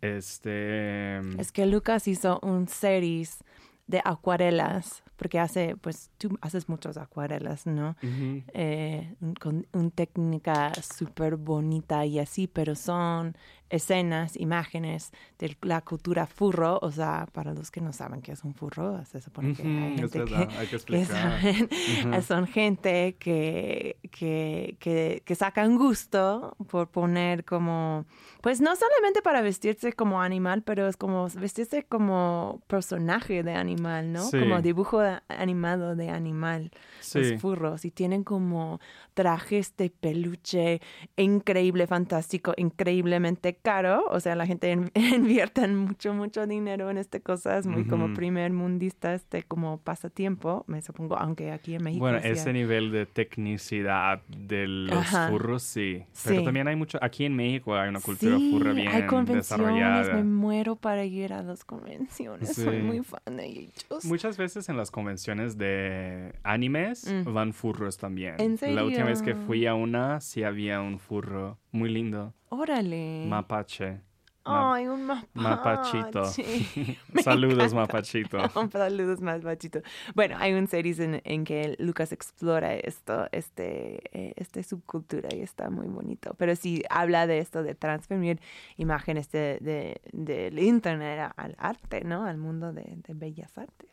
[0.00, 1.18] Este.
[1.40, 3.42] Es que Lucas hizo un series
[3.86, 7.96] de acuarelas, porque hace, pues tú haces muchas acuarelas, ¿no?
[8.02, 13.36] Eh, con una técnica súper bonita y así, pero son
[13.70, 18.44] escenas, imágenes de la cultura furro, o sea, para los que no saben qué es
[18.44, 21.06] un furro, se supone que hay gente que,
[22.22, 28.06] son gente que, que, que, que sacan gusto por poner como,
[28.40, 34.12] pues no solamente para vestirse como animal, pero es como vestirse como personaje de animal,
[34.12, 34.30] ¿no?
[34.30, 36.70] Como dibujo animado de animal,
[37.14, 38.80] los furros, y tienen como
[39.14, 40.80] trajes de peluche
[41.16, 44.04] increíble, fantástico, increíblemente caro.
[44.10, 49.14] O sea, la gente invierte mucho, mucho dinero en este cosas, muy como primer mundista,
[49.14, 52.00] este como pasatiempo, me supongo, aunque aquí en México.
[52.00, 56.04] Bueno, ese nivel de tecnicidad de los furros, sí.
[56.24, 60.24] Pero también hay mucho, aquí en México hay una cultura furra bien hay convenciones, me
[60.24, 64.04] muero para ir a las convenciones, soy muy fan de ellos.
[64.04, 67.32] Muchas veces en las convenciones de animes mm.
[67.32, 68.34] van furros también.
[68.38, 68.76] ¿En serio?
[68.76, 72.34] La última vez que fui a una, sí había un furro muy lindo.
[72.48, 73.24] Órale.
[73.28, 74.00] Mapache.
[74.46, 75.28] Ay, un mapache.
[75.34, 76.24] Mapachito.
[77.22, 78.38] Saludos, mapachito.
[78.72, 79.82] Saludos, mapachito.
[80.14, 85.40] Bueno, hay un series en, en, que Lucas explora esto, este, eh, este subcultura y
[85.40, 86.34] está muy bonito.
[86.38, 88.40] Pero sí habla de esto, de transferir
[88.76, 92.24] imágenes del de, de, internet al arte, ¿no?
[92.24, 93.90] Al mundo de, bellas artes.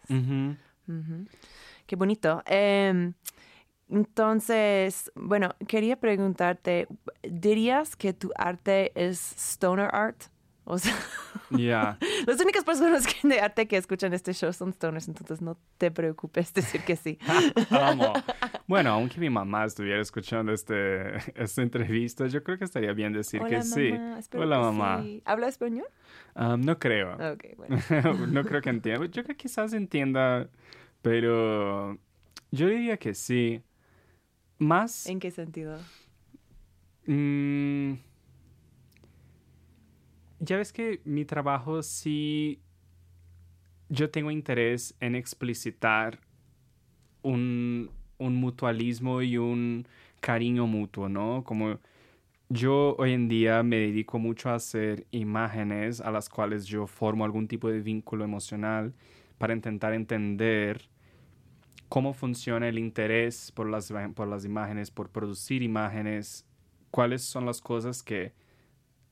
[1.88, 2.44] Qué bonito.
[2.46, 3.12] Eh,
[3.90, 6.88] entonces, bueno, quería preguntarte,
[7.24, 10.24] ¿dirías que tu arte es stoner art?
[10.66, 10.96] O sea,
[11.52, 11.98] Ya.
[12.26, 15.92] las únicas personas que de arte que escuchan este show son stoners, entonces no te
[15.92, 17.20] preocupes decir que sí.
[17.70, 18.14] Amo.
[18.66, 23.42] Bueno, aunque mi mamá estuviera escuchando este, esta entrevista, yo creo que estaría bien decir
[23.44, 23.90] que sí.
[24.18, 25.02] espero Hola, que mamá.
[25.04, 25.22] sí.
[25.26, 25.88] ¿Habla español?
[26.36, 27.18] Um, no creo.
[27.58, 27.78] Bueno.
[28.28, 29.06] no creo que entienda.
[29.08, 30.48] Yo creo que quizás entienda,
[31.02, 31.98] pero
[32.52, 33.62] yo diría que sí.
[34.64, 35.08] Más...
[35.08, 35.78] ¿En qué sentido?
[37.06, 37.96] Mm,
[40.40, 42.62] ya ves que mi trabajo sí,
[43.90, 46.20] yo tengo interés en explicitar
[47.24, 49.86] un, un mutualismo y un
[50.22, 51.44] cariño mutuo, ¿no?
[51.44, 51.80] Como
[52.48, 57.26] yo hoy en día me dedico mucho a hacer imágenes a las cuales yo formo
[57.26, 58.94] algún tipo de vínculo emocional
[59.38, 60.90] para intentar entender
[61.94, 66.44] cómo funciona el interés por las, por las imágenes, por producir imágenes,
[66.90, 68.34] cuáles son las cosas que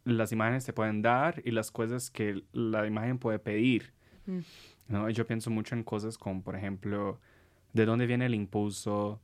[0.03, 3.93] las imágenes te pueden dar y las cosas que la imagen puede pedir.
[4.25, 4.39] Mm.
[4.87, 5.09] ¿no?
[5.11, 7.19] Yo pienso mucho en cosas como, por ejemplo,
[7.71, 9.21] de dónde viene el impulso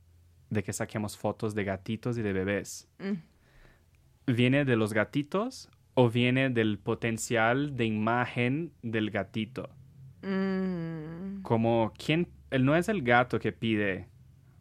[0.50, 2.86] de que saquemos fotos de gatitos y de bebés.
[3.00, 4.34] Mm.
[4.34, 9.68] ¿Viene de los gatitos o viene del potencial de imagen del gatito?
[10.22, 12.37] Mm, Como, ¿quién?
[12.50, 14.08] Él no es el gato que pide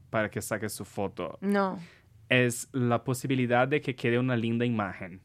[0.10, 1.38] para que saque su foto.
[1.42, 1.80] no,
[2.30, 5.22] Es la posibilidad de que quede una linda imagen.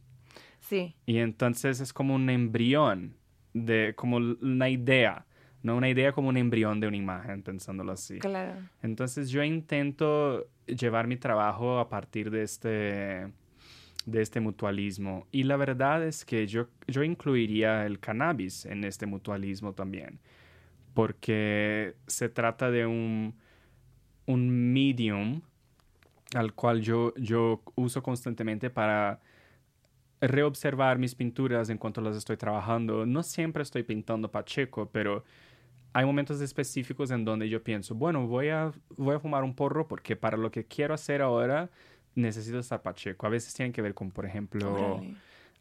[0.60, 0.94] sí.
[1.06, 3.16] Y entonces es como un embrión
[3.54, 5.26] de, como una idea,
[5.62, 5.76] ¿no?
[5.76, 8.18] Una idea como un embrión de una imagen, pensándolo así.
[8.18, 8.54] Claro.
[8.82, 13.32] Entonces yo intento llevar mi trabajo a partir de este,
[14.06, 15.26] de este mutualismo.
[15.32, 20.20] Y la verdad es que yo, yo incluiría el cannabis en este mutualismo también,
[20.94, 23.34] porque se trata de un,
[24.26, 25.42] un medium
[26.34, 29.20] al cual yo, yo uso constantemente para
[30.20, 33.04] reobservar mis pinturas en cuanto las estoy trabajando.
[33.06, 35.24] No siempre estoy pintando Pacheco, pero
[35.92, 39.86] hay momentos específicos en donde yo pienso, bueno, voy a, voy a fumar un porro
[39.88, 41.70] porque para lo que quiero hacer ahora
[42.14, 43.26] necesito estar Pacheco.
[43.26, 45.02] A veces tienen que ver con, por ejemplo...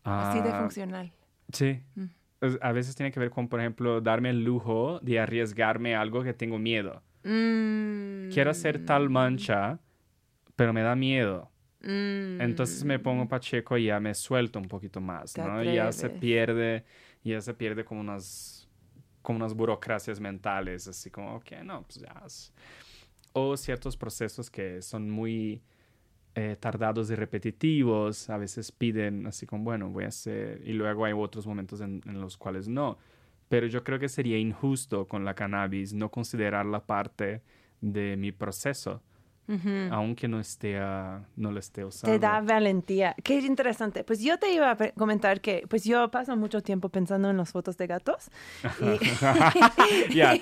[0.03, 1.11] Así de ah, funcional.
[1.51, 1.79] Sí.
[1.95, 2.05] Mm.
[2.41, 6.01] Es- A veces tiene que ver con, por ejemplo, darme el lujo de arriesgarme a
[6.01, 7.01] algo que tengo miedo.
[7.23, 9.79] Mm, Quiero hacer tal mancha,
[10.55, 11.51] pero me da miedo.
[11.81, 15.63] mm, Entonces me pongo Pacheco y ya me suelto un poquito más, Te ¿no?
[15.63, 16.83] Ya se pierde,
[17.23, 18.67] ya se pierde como unas,
[19.21, 22.23] como unas burocracias mentales, así como, ok, no, pues ya.
[23.33, 25.61] O ciertos procesos que son muy
[26.35, 31.05] eh, tardados y repetitivos, a veces piden así como, bueno, voy a hacer, y luego
[31.05, 32.97] hay otros momentos en, en los cuales no.
[33.49, 37.41] Pero yo creo que sería injusto con la cannabis no considerarla parte
[37.81, 39.01] de mi proceso,
[39.91, 42.13] aunque no esté, no lo esté usando.
[42.13, 43.15] Te da valentía.
[43.23, 44.03] Qué interesante.
[44.03, 47.51] Pues yo te iba a comentar que, pues yo paso mucho tiempo pensando en las
[47.51, 48.29] fotos de gatos.
[48.81, 50.35] y- Ya,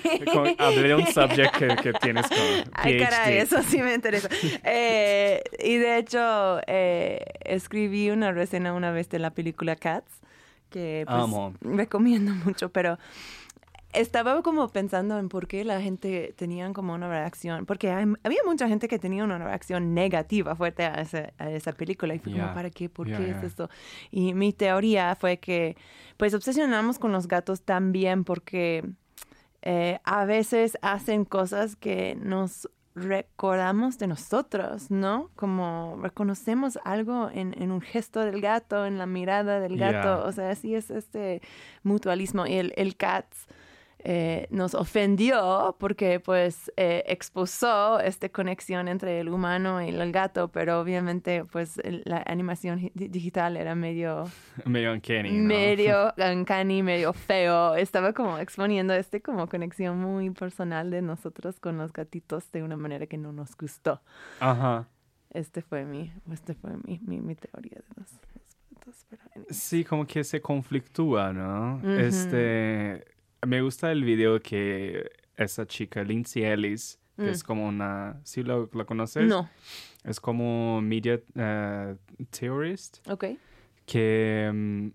[0.58, 2.38] hablé de un subject que, que tienes con
[2.74, 3.42] Ay, caray, PhD.
[3.42, 4.28] eso sí me interesa.
[4.64, 10.10] Eh, y de hecho, eh, escribí una reseña una vez de la película Cats,
[10.70, 11.54] que pues, Amo.
[11.60, 12.98] recomiendo mucho, pero
[13.92, 18.40] estaba como pensando en por qué la gente tenía como una reacción, porque hay- había
[18.46, 22.32] mucha gente que tenía una reacción negativa fuerte a, ese- a esa película y fue
[22.32, 22.88] como, ¿para qué?
[22.88, 23.68] ¿Por qué es esto?
[24.10, 25.76] Y mi teoría fue que
[26.16, 28.84] pues obsesionamos con los gatos también porque
[29.62, 35.30] eh, a veces hacen cosas que nos recordamos de nosotros, ¿no?
[35.36, 40.32] Como reconocemos algo en, en un gesto del gato, en la mirada del gato, o
[40.32, 41.40] sea, así es este
[41.82, 42.46] mutualismo.
[42.46, 43.46] Y el, el Cats
[44.02, 50.48] eh, nos ofendió porque pues eh, expuso esta conexión entre el humano y el gato,
[50.48, 54.24] pero obviamente pues la animación gi- digital era medio
[54.64, 55.44] Medio uncanny, ¿no?
[55.48, 57.74] medio uncanny, medio feo.
[57.74, 62.76] Estaba como exponiendo este como conexión muy personal de nosotros con los gatitos de una
[62.76, 64.00] manera que no nos gustó.
[64.40, 64.88] Ajá.
[65.32, 68.10] Este fue mi, este fue mi, mi, mi teoría de los.
[69.08, 69.46] Pero anyway.
[69.54, 71.80] Sí, como que se conflictúa, ¿no?
[71.98, 73.04] Este,
[73.46, 77.28] me gusta el video que esa chica, Lindsay Ellis, que Mm.
[77.28, 79.26] es como una, ¿sí lo, la conoces?
[79.26, 79.48] No,
[80.04, 81.96] Es como media eh,
[82.30, 83.06] theorist.
[83.08, 83.24] ok.
[83.86, 84.88] que mm,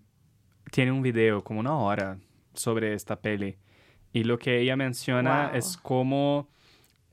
[0.72, 2.18] tiene un video como una hora
[2.54, 3.56] sobre esta peli.
[4.14, 5.58] Y lo que ella menciona Wow.
[5.58, 6.48] es cómo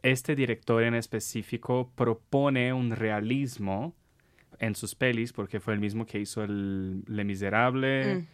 [0.01, 3.93] este director en específico propone un realismo
[4.59, 8.15] en sus pelis, porque fue el mismo que hizo el Le Miserable.
[8.15, 8.27] Mm.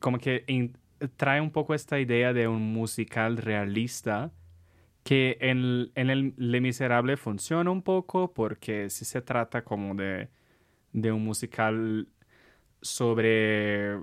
[0.00, 0.74] Como que in-
[1.16, 4.32] trae un poco esta idea de un musical realista
[5.04, 9.94] que en, el- en el Le Miserable funciona un poco porque sí se trata como
[9.94, 10.28] de,
[10.92, 12.08] de un musical
[12.82, 13.98] sobre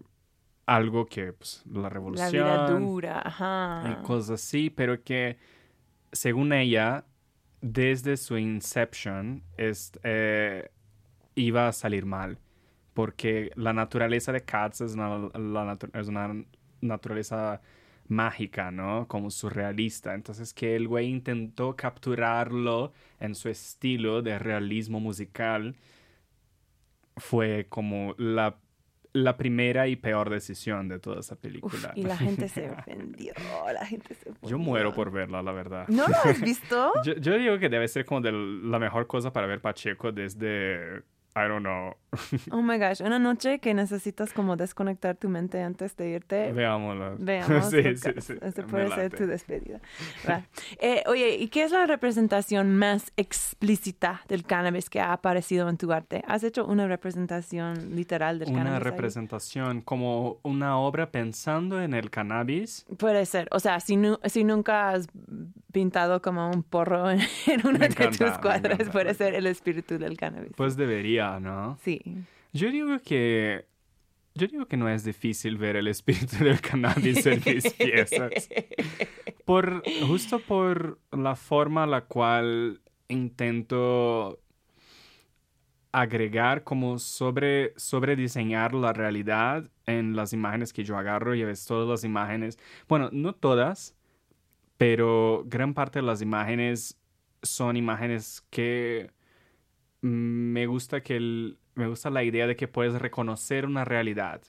[0.66, 4.00] algo que, pues, la La revolución vida dura, ajá.
[4.02, 5.38] y cosas así, pero que,
[6.12, 7.06] según ella,
[7.62, 10.70] desde su inception, es, eh,
[11.36, 12.38] iba a salir mal,
[12.94, 16.34] porque la naturaleza de Cats es una, la natu- es una
[16.84, 17.62] naturaleza
[18.08, 19.08] mágica, ¿no?
[19.08, 20.14] Como surrealista.
[20.14, 25.76] Entonces que el güey intentó capturarlo en su estilo de realismo musical
[27.18, 28.58] fue como la,
[29.14, 31.92] la primera y peor decisión de toda esa Uf, película.
[31.96, 33.34] y la gente se ofendió,
[33.72, 34.50] la gente se ofendió.
[34.50, 35.88] Yo muero por verla, la verdad.
[35.88, 36.92] ¿No lo has visto?
[37.06, 41.04] Yo, yo digo que debe ser como de la mejor cosa para ver Pacheco desde,
[41.36, 41.96] I don't know,
[42.52, 46.52] Oh my gosh, una noche que necesitas como desconectar tu mente antes de irte.
[46.54, 47.16] veámosla.
[47.18, 47.66] Veamos.
[47.72, 49.80] sí, sí, sí, Este puede ser tu despedida.
[50.30, 50.44] Va.
[50.80, 55.78] Eh, oye, ¿y qué es la representación más explícita del cannabis que ha aparecido en
[55.78, 56.24] tu arte?
[56.28, 58.86] ¿Has hecho una representación literal del Una cannabis?
[58.86, 58.92] ahí?
[58.92, 62.86] representación como una obra pensando en el cannabis.
[62.98, 63.48] Puede ser.
[63.52, 65.08] O sea, si, nu- si nunca has
[65.72, 70.18] pintado como un porro en, en una de tus cuadras, puede ser el espíritu del
[70.18, 70.52] cannabis.
[70.56, 71.78] Pues debería, ¿no?
[71.82, 72.02] sí.
[72.54, 73.66] Yo digo que...
[74.36, 78.50] Yo digo que no es difícil ver el espíritu del cannabis en mis piezas.
[79.46, 84.40] Por, justo por la forma la cual intento
[85.92, 91.66] agregar como sobre, sobre diseñar la realidad en las imágenes que yo agarro y ves
[91.66, 92.58] todas las imágenes.
[92.90, 93.96] Bueno, no todas,
[94.78, 96.98] pero gran parte de las imágenes
[97.44, 99.12] son imágenes que
[100.04, 104.41] me gusta que el- me gusta la idea de que puedes reconocer una realidad,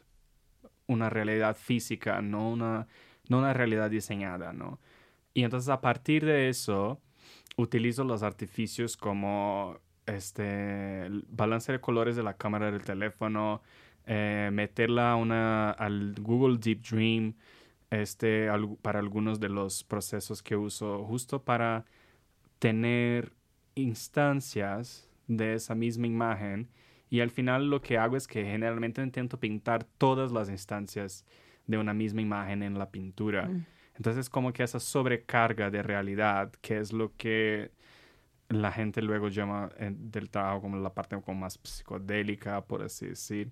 [0.86, 2.86] una realidad física, no una,
[3.28, 4.80] no una realidad diseñada, ¿no?
[5.34, 7.00] Y entonces a partir de eso
[7.57, 13.62] utilizo los artificios como este el balance de colores de la cámara del teléfono,
[14.07, 17.34] eh, meterla una, al Google Deep Dream
[17.90, 18.48] este,
[18.82, 21.84] para algunos de los procesos que uso, justo para
[22.59, 23.32] tener
[23.76, 26.68] instancias de esa misma imagen
[27.11, 31.25] y al final lo que hago es que generalmente intento pintar todas las instancias
[31.66, 33.47] de una misma imagen en la pintura.
[33.47, 33.66] Mm.
[33.97, 37.70] Entonces como que esa sobrecarga de realidad, que es lo que
[38.49, 43.07] la gente luego llama eh, del trabajo como la parte como más psicodélica, por así
[43.07, 43.51] decir,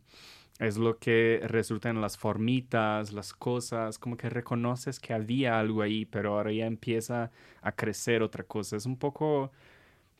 [0.58, 5.82] es lo que resulta en las formitas, las cosas, como que reconoces que había algo
[5.82, 7.30] ahí, pero ahora ya empieza
[7.62, 8.76] a crecer otra cosa.
[8.76, 9.50] Es un poco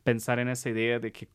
[0.03, 1.29] pensar en esa idea de que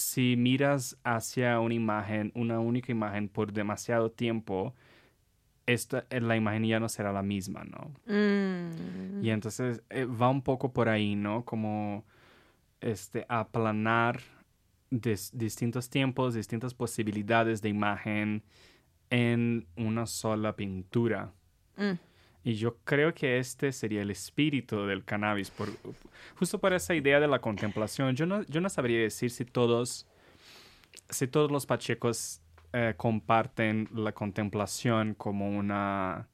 [0.00, 4.74] si miras hacia una imagen, una única imagen por demasiado tiempo,
[5.66, 7.92] esta, eh, la imagen ya no será la misma, ¿no?
[8.06, 9.24] Mm.
[9.24, 11.44] Y entonces eh, va un poco por ahí, ¿no?
[11.44, 12.04] Como
[12.80, 14.20] este aplanar
[14.90, 18.42] dis- distintos tiempos, distintas posibilidades de imagen
[19.10, 21.32] en una sola pintura.
[21.76, 21.98] Mm.
[22.42, 25.68] Y yo creo que este sería el espíritu del cannabis, por,
[26.38, 28.16] justo por esa idea de la contemplación.
[28.16, 30.06] Yo no, yo no sabría decir si todos,
[31.10, 32.40] si todos los pachecos
[32.72, 36.28] eh, comparten la contemplación como una,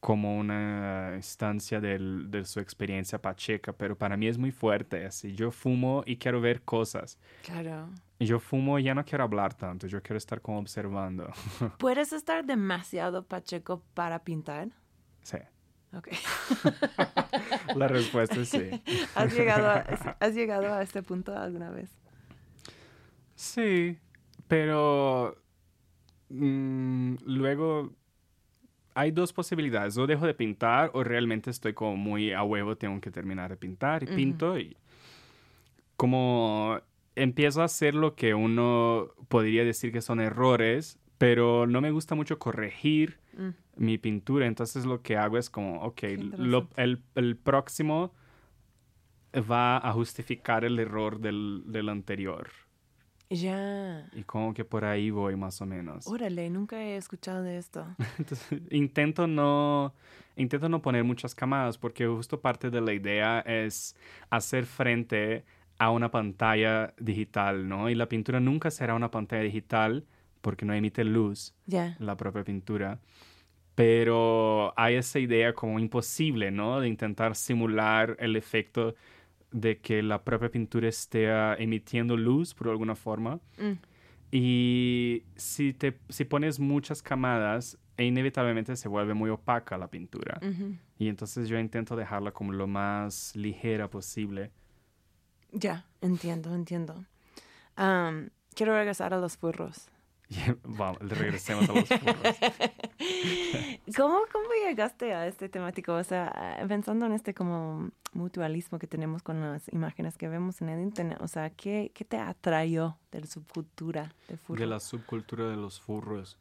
[0.00, 5.06] como una instancia del- de su experiencia pacheca, pero para mí es muy fuerte.
[5.06, 7.18] Así, yo fumo y quiero ver cosas.
[7.42, 7.88] Claro.
[8.20, 11.30] Yo fumo y ya no quiero hablar tanto, yo quiero estar como observando.
[11.78, 14.68] ¿Puedes estar demasiado pacheco para pintar?
[15.26, 15.38] Sí,
[15.96, 16.08] Ok.
[17.76, 18.70] la respuesta es sí.
[19.14, 19.78] ¿Has llegado a,
[20.20, 21.90] ¿Has llegado a este punto alguna vez?
[23.34, 23.98] Sí,
[24.46, 25.36] pero
[26.28, 27.92] mm, luego
[28.94, 29.96] hay dos posibilidades.
[29.98, 33.56] O dejo de pintar o realmente estoy como muy a huevo, tengo que terminar de
[33.56, 34.76] pintar y pinto y
[35.96, 36.80] como
[37.14, 42.14] empiezo a hacer lo que uno podría decir que son errores, pero no me gusta
[42.14, 43.50] mucho corregir Mm.
[43.76, 44.46] mi pintura.
[44.46, 46.02] Entonces lo que hago es como, ok,
[46.38, 48.12] lo- el, el próximo
[49.50, 52.48] va a justificar el error del, del anterior.
[53.28, 54.08] Ya.
[54.14, 56.06] Y como que por ahí voy más o menos.
[56.06, 57.84] Órale, nunca he escuchado de esto.
[58.18, 59.92] Entonces, intento no,
[60.36, 63.96] intento no poner muchas camadas porque justo parte de la idea es
[64.30, 65.44] hacer frente
[65.78, 67.90] a una pantalla digital, ¿no?
[67.90, 70.06] Y la pintura nunca será una pantalla digital
[70.40, 71.54] porque no emite luz
[71.98, 73.00] la propia pintura.
[73.74, 76.80] Pero hay esa idea como imposible, ¿no?
[76.80, 78.94] De intentar simular el efecto
[79.52, 83.38] de que la propia pintura esté ah, emitiendo luz por alguna forma.
[83.58, 83.72] Mm.
[84.32, 90.38] Y si, te, si pones muchas camadas, e inevitablemente se vuelve muy opaca la pintura.
[90.98, 94.50] Y entonces yo intento dejarla como lo más ligera posible.
[95.52, 97.04] Ya, entiendo, entiendo.
[98.54, 99.88] Quiero regresar a los furros.
[100.64, 102.16] Vamos, regresemos a los furros.
[103.96, 105.94] ¿Cómo, ¿Cómo llegaste a este temático?
[105.94, 110.70] O sea, pensando en este como mutualismo que tenemos con las imágenes que vemos en
[110.70, 114.60] el internet, o sea, ¿qué, qué te atrayó de la subcultura de furros?
[114.60, 116.38] De la subcultura de los furros.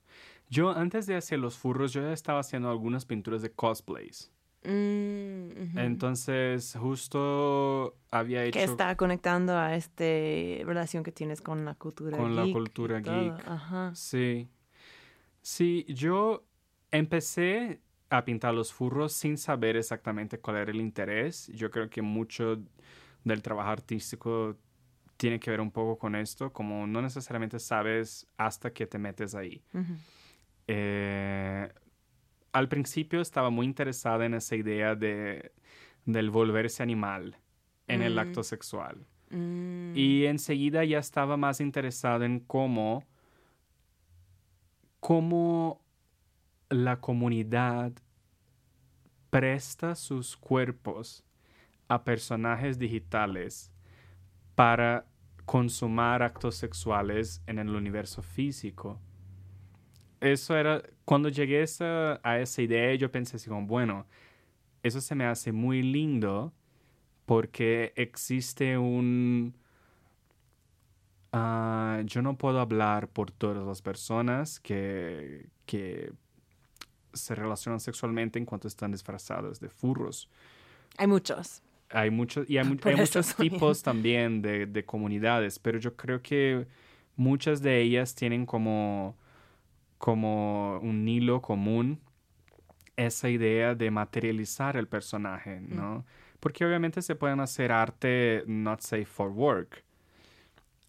[0.49, 4.31] Yo, antes de hacer los furros, yo ya estaba haciendo algunas pinturas de cosplays.
[4.65, 8.59] Mm, Entonces, justo había hecho...
[8.59, 10.03] Que está conectando a esta
[10.65, 12.47] relación que tienes con la cultura con geek.
[12.47, 13.47] la cultura geek.
[13.47, 13.93] Ajá.
[13.95, 14.49] Sí.
[15.41, 16.45] Sí, yo
[16.91, 21.47] empecé a pintar los furros sin saber exactamente cuál era el interés.
[21.47, 22.61] Yo creo que mucho
[23.23, 24.57] del trabajo artístico
[25.17, 29.35] tiene que ver un poco con esto, como no necesariamente sabes hasta que te metes
[29.35, 29.63] ahí.
[29.73, 29.93] Ujú.
[30.67, 31.69] Eh,
[32.55, 35.51] al principio estaba muy interesada en esa idea de,
[36.05, 37.37] del volverse animal
[37.87, 38.19] en el Mm.
[38.19, 39.05] acto sexual.
[39.29, 39.91] Mm.
[39.93, 43.03] Y enseguida ya estaba más interesada en cómo,
[45.01, 45.81] cómo
[46.69, 47.91] la comunidad
[49.29, 51.25] presta sus cuerpos
[51.89, 53.71] a personajes digitales
[54.55, 55.05] para
[55.45, 58.99] consumar actos sexuales en el universo físico.
[60.21, 64.05] Eso era, cuando llegué a esa, a esa idea, yo pensé así como, bueno,
[64.83, 66.53] eso se me hace muy lindo
[67.25, 69.55] porque existe un...
[71.31, 76.11] ah, yo no puedo hablar por todas las personas que, que
[77.13, 80.29] se relacionan sexualmente en cuanto están disfrazadas de furros.
[80.97, 81.61] Hay muchos.
[81.89, 86.67] Hay muchos, y hay, mu- muchos tipos también de, de comunidades, pero yo creo que
[87.15, 89.15] muchas de ellas tienen como,
[89.97, 91.99] como un hilo común
[92.95, 96.05] esa idea de materializar el personaje, ¿no?
[96.39, 99.83] Porque obviamente se pueden hacer arte not safe for work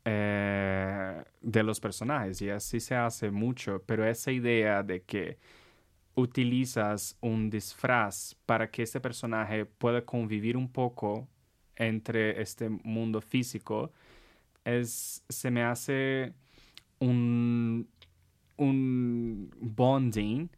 [0.05, 5.39] eh, de los personajes y así se hace mucho, pero esa idea de que
[6.15, 11.29] utilizas un disfraz para que este personaje pueda convivir un poco
[11.75, 13.93] entre este mundo físico
[14.65, 16.33] es se me hace
[16.99, 17.89] un
[18.57, 20.49] un bonding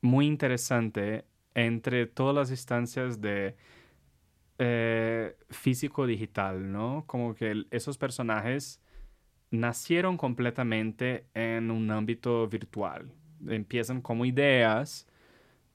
[0.00, 1.24] muy interesante
[1.54, 3.56] entre todas las instancias de
[4.58, 7.04] eh, físico digital, ¿no?
[7.06, 8.80] Como que esos personajes
[9.50, 13.10] nacieron completamente en un ámbito virtual.
[13.48, 15.06] Empiezan como ideas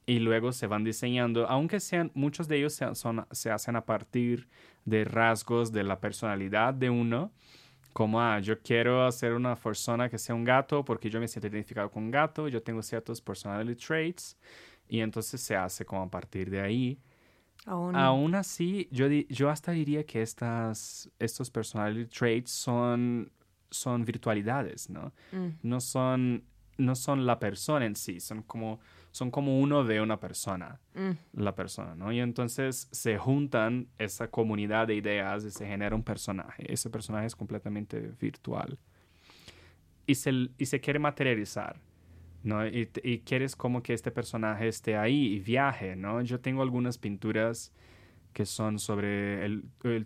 [0.05, 2.79] y luego se van diseñando, aunque sean muchos de ellos
[3.31, 4.47] se hacen a partir
[4.85, 7.31] de rasgos de la personalidad de uno,
[7.95, 11.47] como, ah, yo quiero hacer una persona que sea un gato porque yo me siento
[11.47, 14.37] identificado con un gato, yo tengo ciertos personality traits
[14.89, 16.99] y entonces se hace como a partir de ahí.
[17.65, 23.31] Aún, Aún así, yo, yo hasta diría que estas, estos personality traits son,
[23.69, 25.13] son virtualidades, ¿no?
[25.31, 25.51] Mm.
[25.63, 26.43] No son,
[26.77, 28.81] no son la persona en sí, son como,
[29.15, 31.11] son como uno de una persona, Mm.
[31.41, 32.11] la persona, ¿no?
[32.11, 36.69] Y entonces se juntan esa comunidad de ideas y se genera un personaje.
[36.71, 38.77] Ese personaje es completamente virtual.
[40.05, 41.79] Y se, y se quiere materializar.
[42.43, 42.67] ¿no?
[42.67, 46.21] Y, y quieres como que este personaje esté ahí y viaje, ¿no?
[46.21, 47.71] Yo tengo algunas pinturas
[48.33, 50.05] que son sobre el, el,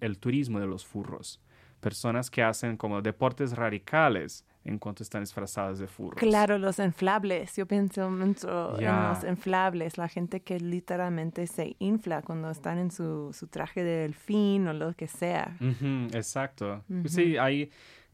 [0.00, 1.40] el turismo de los furros.
[1.80, 6.20] Personas que hacen como deportes radicales en cuanto están disfrazadas de furros.
[6.20, 7.56] Claro, los inflables.
[7.56, 9.08] Yo pienso mucho en Ya.
[9.10, 14.02] los inflables, la gente que literalmente se infla cuando están en su, su traje de
[14.02, 15.56] delfín o lo que sea.
[16.12, 16.84] Exacto.
[17.06, 17.70] Sí, hay,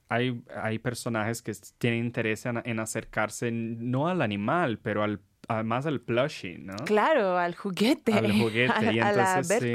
[0.09, 5.21] hay, hay personajes que tienen interés en, en acercarse no al animal, pero al,
[5.65, 6.77] más al plushie, ¿no?
[6.87, 8.13] Claro, al juguete.
[8.13, 8.73] Al juguete.
[8.89, 9.73] a, y a la entonces, sí.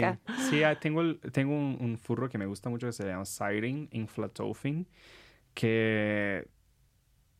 [0.50, 3.90] Sí, tengo, el- tengo un, un furro que me gusta mucho que se llama Sighting
[3.92, 4.88] Inflatofin,
[5.54, 6.48] que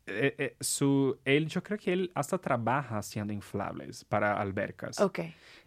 [0.06, 4.98] eh, eh, su, él, yo creo que él hasta trabaja haciendo inflables para albercas.
[5.00, 5.20] Ok,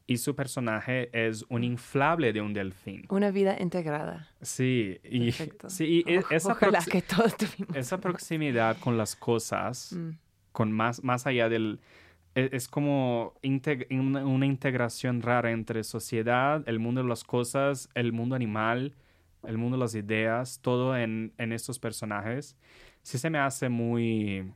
[0.05, 3.05] Y su personaje es un inflable de un delfín.
[3.09, 4.27] una vida integrada.
[4.41, 5.69] Sí, y, Perfecto.
[5.69, 6.55] sí, y O- esa,
[6.89, 7.75] que todos tuvimos.
[7.75, 10.09] esa proximidad con las cosas, Mm.
[10.51, 11.79] con más, más allá del...
[12.35, 17.89] e- Es como integ- una, una integración rara entre sociedad, el mundo de las cosas,
[17.95, 18.93] el mundo animal,
[19.47, 22.55] el mundo de las ideas, todo en, en estos personajes.
[23.03, 24.53] Sí se me hace muy,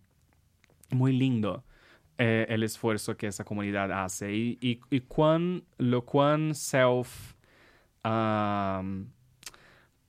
[0.91, 1.63] muy lindo
[2.17, 7.35] eh, el esfuerzo que esa comunidad hace y, y, y cuán, lo cuán self...
[8.05, 9.07] um,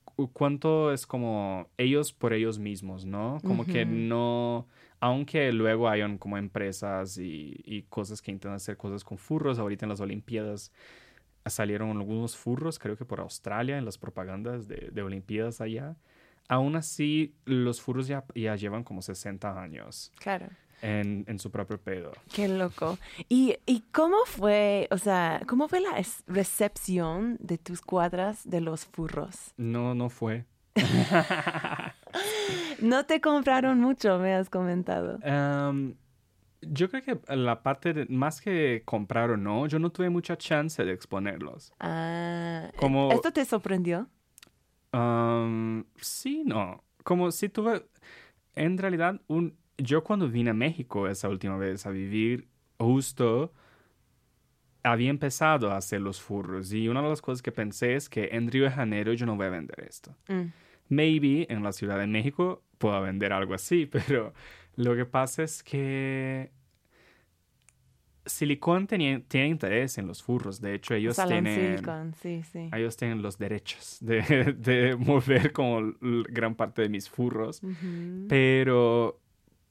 [0.05, 3.39] cu- cuánto es como ellos por ellos mismos, ¿no?
[3.43, 4.67] Como que no,
[4.99, 9.85] aunque luego hayan como empresas y, y cosas que intentan hacer cosas con furros, ahorita
[9.85, 10.71] en las Olimpiadas
[11.45, 15.95] salieron algunos furros, creo que por Australia, en las propagandas de, de Olimpiadas allá.
[16.49, 20.47] Aún así los furros ya, ya llevan como 60 años Claro.
[20.81, 22.11] en, en su propio pedo.
[22.33, 22.97] Qué loco.
[23.29, 25.91] ¿Y, ¿Y cómo fue, o sea, cómo fue la
[26.27, 29.53] recepción de tus cuadras de los furros?
[29.55, 30.45] No, no fue.
[32.81, 35.19] No te compraron mucho, me has comentado.
[36.61, 40.37] Yo creo que la parte de, más que comprar o no, yo no tuve mucha
[40.37, 41.73] chance de exponerlos.
[41.79, 44.07] Ah, Como- ¿esto te sorprendió?
[44.91, 46.83] Am, sí, no.
[47.03, 47.85] Como si tuve,
[48.55, 53.53] en realidad, un, yo cuando vine a México esa última vez a vivir, justo
[54.83, 58.29] había empezado a hacer los furros y una de las cosas que pensé es que
[58.31, 60.15] en Río de Janeiro yo no voy a vender esto.
[60.27, 60.51] Mm,
[60.89, 64.33] Maybe en la Ciudad de México pueda vender algo así, pero
[64.75, 66.51] lo que pasa es que
[68.29, 70.61] Silicon tenía, tiene interés en los furros.
[70.61, 72.69] De hecho, ellos Salon tienen, Silicon, sí, sí.
[72.73, 74.21] ellos tienen los derechos de,
[74.57, 75.93] de mover como
[76.29, 77.61] gran parte de mis furros.
[77.63, 78.25] Ujú.
[78.29, 79.19] Pero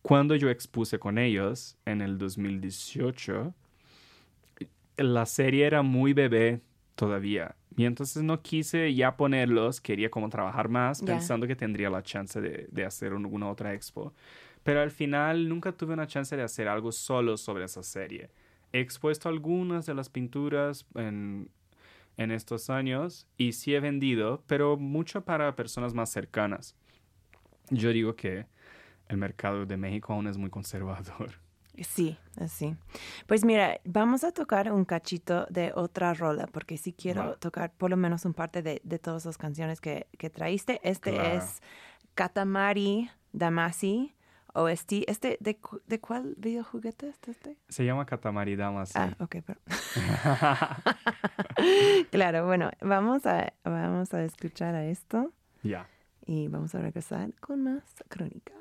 [0.02, 3.54] cuando yo expuse con ellos en el 2018,
[4.96, 6.60] la serie era muy bebé
[6.94, 7.54] todavía.
[7.76, 11.06] Y entonces no quise ya ponerlos, quería como trabajar más, Ya.
[11.06, 14.12] pensando que tendría la chance de, de hacer alguna otra expo.
[14.64, 18.30] Pero al final nunca tuve una chance de hacer algo solo sobre esa serie.
[18.72, 21.50] He expuesto algunas de las pinturas en,
[22.16, 26.74] en estos años y sí he vendido, pero mucho para personas más cercanas.
[27.70, 28.46] Yo digo que
[29.08, 31.32] el mercado de México aún es muy conservador.
[31.80, 32.74] Sí, así.
[33.28, 37.88] Pues mira, vamos a tocar un cachito de otra rola, porque sí quiero tocar por
[37.88, 40.80] lo menos un parte de, de todas las canciones que, que traíste.
[40.82, 41.38] Este Claro.
[41.38, 41.62] es
[42.16, 44.12] Katamari Damacy,
[44.62, 44.92] OST.
[45.06, 47.56] Este, ¿de, de cuál videojuguete es este?
[47.68, 48.92] Se llama Katamari Dama, sí.
[48.96, 49.60] Ah, ok, pero...
[52.10, 55.32] claro, bueno, vamos a, vamos a escuchar a esto
[55.62, 55.86] Ya.
[56.26, 58.52] y vamos a regresar con más crónica.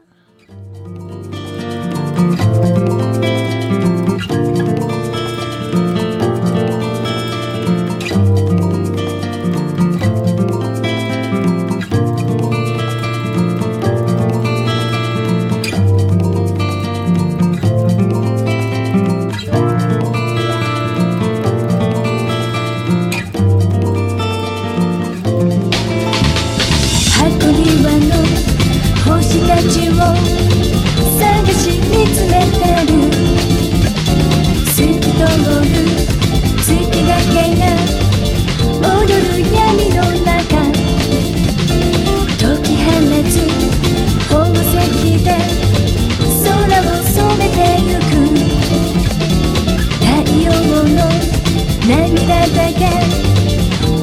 [51.87, 52.81] 涙だけ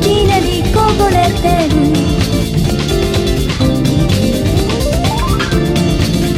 [0.01, 1.77] きなりこぼれてる。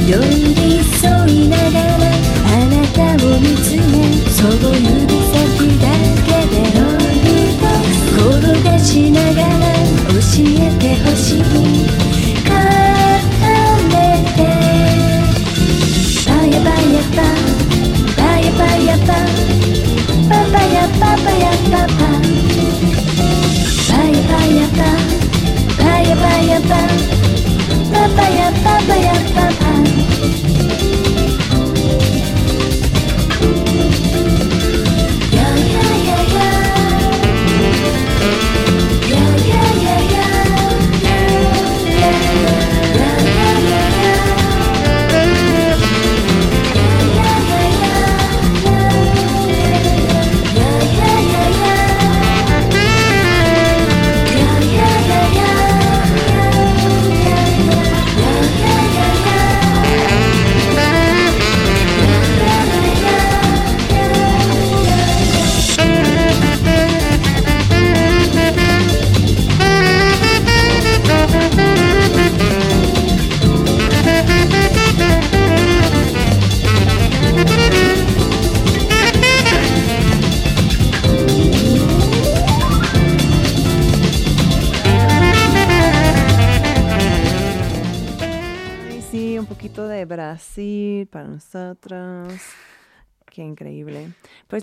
[0.09, 1.99] 寄り添いながら
[2.47, 3.93] あなたを見つめ
[4.29, 4.87] その指
[5.23, 5.85] 先だ
[6.27, 7.25] けでロリ
[7.61, 7.65] と
[8.29, 9.65] 転がしながら
[10.09, 11.86] 教えてほしい。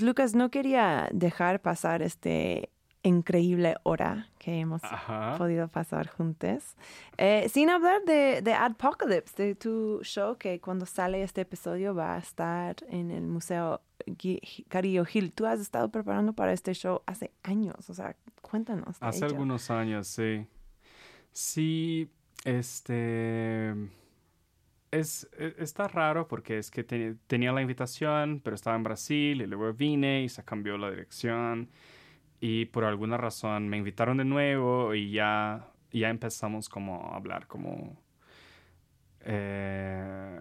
[0.03, 2.69] Lucas, no quería dejar pasar este
[3.05, 5.35] increíble hora que hemos Ajá.
[5.37, 6.75] podido pasar juntos.
[7.17, 12.15] Eh, sin hablar de, de Adpocalypse, de tu show que cuando sale este episodio va
[12.15, 13.81] a estar en el Museo
[14.69, 15.33] Carillo Gil.
[15.33, 18.99] Tú has estado preparando para este show hace años, o sea, cuéntanos.
[18.99, 19.27] de Hace ello.
[19.27, 20.45] algunos años, sí.
[21.31, 22.09] Sí,
[22.45, 23.73] Este.
[24.93, 29.41] Es, e- está raro porque es que te- tenía la invitación, pero estaba en Brasil
[29.41, 31.69] y luego vine y se cambió la dirección.
[32.39, 37.47] Y por alguna razón me invitaron de nuevo y ya, ya empezamos como a hablar,
[37.47, 37.97] como.
[39.21, 40.39] eh,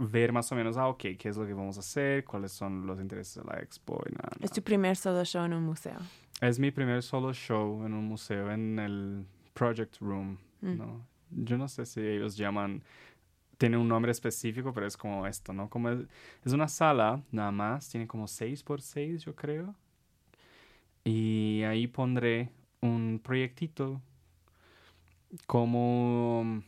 [0.00, 2.86] ver más o menos, ah, ok, qué es lo que vamos a hacer, cuáles son
[2.86, 4.30] los intereses de la expo y nada.
[4.40, 5.96] Es tu primer solo show en un museo.
[6.40, 10.76] Es mi primer solo show en un museo, en el Project Room, Mm.
[10.76, 11.04] ¿no?
[11.30, 12.82] Yo no sé si ellos llaman,
[13.58, 15.68] tiene un nombre específico, pero es como esto, ¿no?
[15.70, 16.00] Como es,
[16.44, 19.74] es una sala, nada más, tiene como 6 por 6 yo creo.
[21.04, 22.50] Y ahí pondré
[22.80, 24.00] un proyectito
[25.46, 26.62] como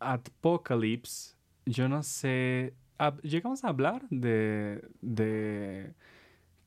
[0.00, 1.36] Apocalypse.
[1.66, 2.74] Yo no sé,
[3.22, 5.94] llegamos a hablar de, de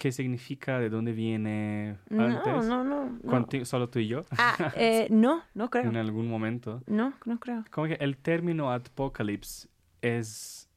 [0.04, 2.66] qué significa, de dónde viene antes.
[2.68, 3.06] no, no.
[3.24, 3.66] no.
[3.66, 5.86] Solo tú y yo, Ah, eh, no, no creo.
[5.86, 6.84] en algún momento.
[6.88, 7.64] No, no creo.
[7.72, 9.70] Como que el término Apocalypse
[10.02, 10.70] es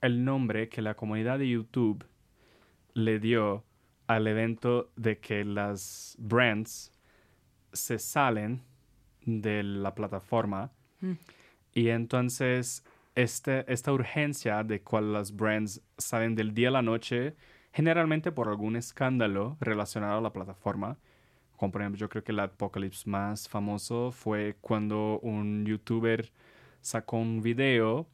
[0.00, 2.04] el nombre que la comunidad de YouTube
[2.92, 3.62] le dio
[4.08, 6.90] al evento de que las brands
[7.72, 8.62] se salen
[9.24, 11.12] de la plataforma Mm.
[11.72, 12.82] y entonces
[13.14, 17.36] este, esta urgencia de cual las brands salen del día a la noche,
[17.76, 20.96] generalmente por algún escándalo relacionado a la plataforma,
[21.58, 26.32] como por ejemplo yo creo que el Apocalypse más famoso fue cuando un youtuber
[26.80, 28.06] sacó un video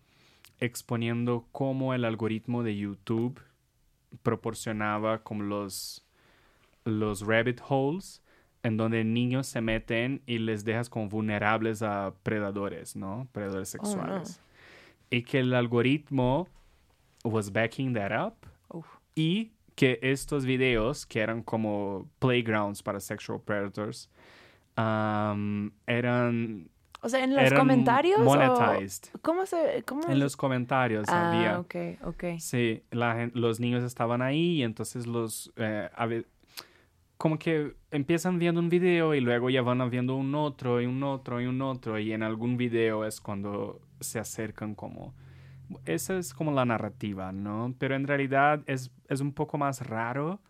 [0.58, 3.40] exponiendo cómo el algoritmo de YouTube
[4.24, 6.04] proporcionaba como los,
[6.84, 8.20] los rabbit holes
[8.64, 13.28] en donde niños se meten y les dejas como vulnerables a predadores, ¿no?
[13.30, 13.84] Predadores Oh, no.
[13.84, 14.40] sexuales.
[15.08, 16.48] Y que el algoritmo
[17.22, 18.34] was backing that up
[18.68, 18.86] Uf.
[19.14, 24.10] Y que estos videos que eran como playgrounds para sexual predators
[24.76, 26.68] um, eran
[27.00, 28.20] O sea, en los eran comentarios.
[28.20, 29.10] o- monetized.
[29.22, 29.82] ¿Cómo se.?
[29.86, 31.58] Cómo En los comentarios ah, había.
[31.60, 32.24] ok, ok.
[32.38, 35.52] Sí, la los niños estaban ahí y entonces los...
[35.56, 35.88] eh,
[37.16, 41.02] como que empiezan viendo un video y luego ya van viendo un otro y un
[41.04, 45.14] otro y un otro y en algún video es cuando se acercan como...
[45.84, 47.74] Esa es como la narrativa, ¿no?
[47.78, 50.40] Pero en realidad es, es un poco más raro.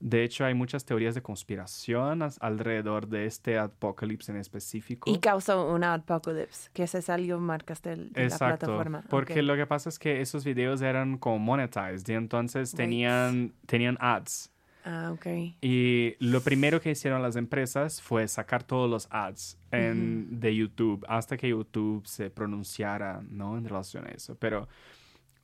[0.00, 5.10] De hecho, hay muchas teorías de conspiración alrededor de este apocalipsis en específico.
[5.10, 9.04] Y causó una apocalypse, que se salió marcas de, la Exacto, plataforma.
[9.08, 13.96] porque lo que pasa es que esos videos eran como monetized y entonces tenían, tenían
[14.00, 14.50] ads.
[14.84, 15.26] Ah, ok.
[15.62, 21.04] Y lo primero que hicieron las empresas fue sacar todos los ads en, de YouTube
[21.08, 23.56] hasta que YouTube se pronunciara, ¿no?
[23.56, 24.36] En relación a eso.
[24.38, 24.68] Pero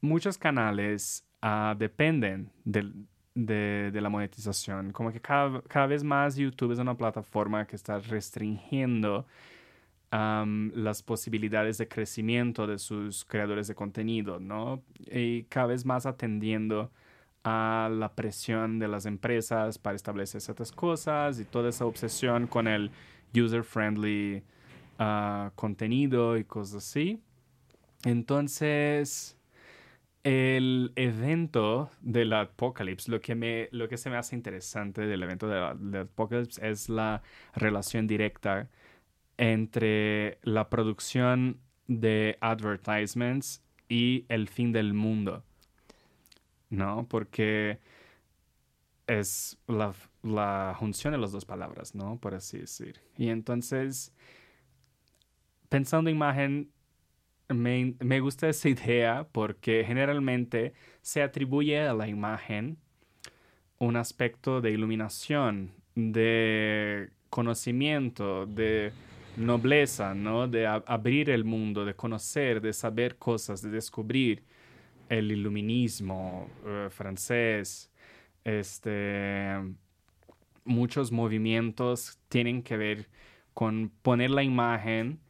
[0.03, 2.93] muchos canales ah, dependen de,
[3.35, 4.93] de la monetización.
[4.93, 9.27] Como que cada, cada vez más YouTube es una plataforma que está restringiendo
[10.13, 14.83] las posibilidades de crecimiento de sus creadores de contenido, ¿no?
[15.07, 16.91] Y cada vez más atendiendo
[17.45, 22.69] a la presión de las empresas para establecer ciertas cosas y toda esa obsesión con
[22.69, 22.91] el
[23.35, 24.43] user-friendly
[24.99, 27.21] ah, contenido y cosas así.
[28.05, 29.37] Entonces,
[30.23, 35.49] el evento del Apocalypse, lo que, me, lo que se me hace interesante del evento
[35.49, 37.23] del, del Apocalypse es la
[37.55, 38.69] relación directa
[39.39, 45.45] entre la producción de advertisements y el fin del mundo.
[46.71, 47.07] ¿No?
[47.09, 47.79] Porque
[49.07, 49.93] es la,
[50.23, 52.19] la junción de las dos palabras, ¿no?
[52.19, 53.01] Por así decir.
[53.19, 54.13] Y entonces,
[55.69, 56.71] pensando imagen,
[57.49, 62.79] me, me gusta esa idea porque generalmente se atribuye a la imagen
[63.79, 68.93] un aspecto de iluminación, de conocimiento, de
[69.37, 70.47] nobleza, ¿no?
[70.49, 74.45] De abrir el mundo, de conocer, de saber cosas, de descubrir
[75.11, 77.91] el iluminismo eh, francés,
[78.45, 79.55] este,
[80.65, 83.09] muchos movimientos tienen que ver
[83.53, 85.21] con poner la imagen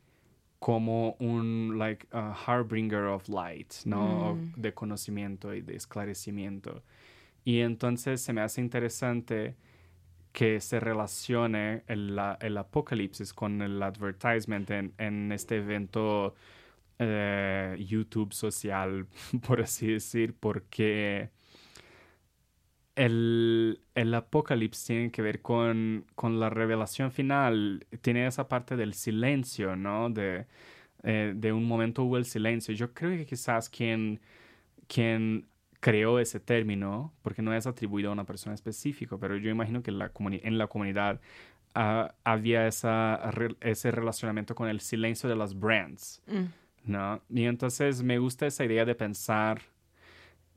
[0.60, 4.34] como un like a harbinger of light, ¿no?
[4.34, 4.60] Mm.
[4.60, 6.82] De conocimiento y de esclarecimiento.
[7.42, 9.56] Y entonces se me hace interesante
[10.32, 16.34] que se relacione el, el apocalipsis con el advertisement en, en este evento
[17.02, 19.06] eh, YouTube social,
[19.46, 21.30] por así decir, porque
[22.94, 28.92] el, el apocalipsis tiene que ver con, con la revelación final, tiene esa parte del
[28.92, 30.10] silencio, ¿no?
[30.10, 30.46] De,
[31.02, 32.74] eh, de un momento hubo el silencio.
[32.74, 34.20] Yo creo que quizás quien,
[34.86, 35.46] quien
[35.80, 39.90] creó ese término, porque no es atribuido a una persona específica, pero yo imagino que
[39.90, 41.18] en la, en la comunidad
[41.74, 46.22] ah, había esa, ese relacionamiento con el silencio de las brands,
[46.84, 47.22] ¿no?
[47.28, 49.62] Y entonces me gusta esa idea de pensar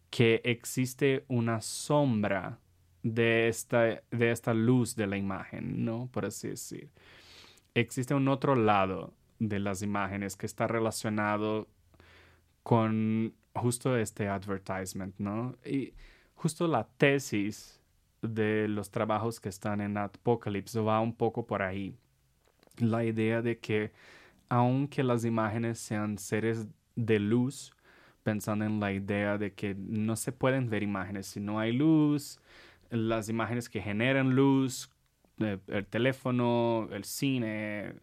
[0.10, 2.60] que existe una sombra
[3.04, 6.10] de esta, de esta luz de la imagen, ¿no?
[6.12, 6.90] Por así decir.
[7.74, 11.68] Existe un otro lado de las imágenes que está relacionado
[12.64, 15.56] con justo este advertisement, ¿no?
[15.66, 15.94] Y
[16.36, 17.82] justo la tesis
[18.22, 21.96] de los trabajos que están en Apocalypse va un poco por ahí.
[22.78, 23.92] La idea de que
[24.50, 27.74] aunque las imágenes sean seres de luz,
[28.24, 32.40] pensando en la idea de que no se pueden ver imágenes si no hay luz,
[32.90, 34.90] las imágenes que generan luz,
[35.40, 37.94] eh, el teléfono, el cine,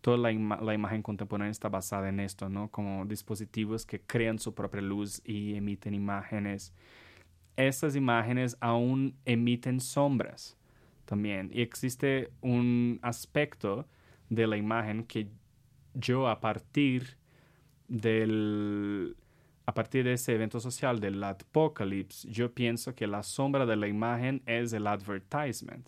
[0.00, 2.70] toda la, la imagen contemporánea está basada en esto, ¿no?
[2.70, 6.72] Como dispositivos que crean su propia luz y emiten imágenes.
[7.56, 10.56] Estas imágenes aún emiten sombras
[11.04, 11.50] también.
[11.52, 13.86] Y existe un aspecto
[14.28, 15.28] de la imagen que
[15.98, 17.16] yo a partir
[17.88, 19.16] del
[19.66, 23.86] a partir de ese evento social del apocalypse, yo pienso que la sombra de la
[23.86, 25.86] imagen es el advertisement.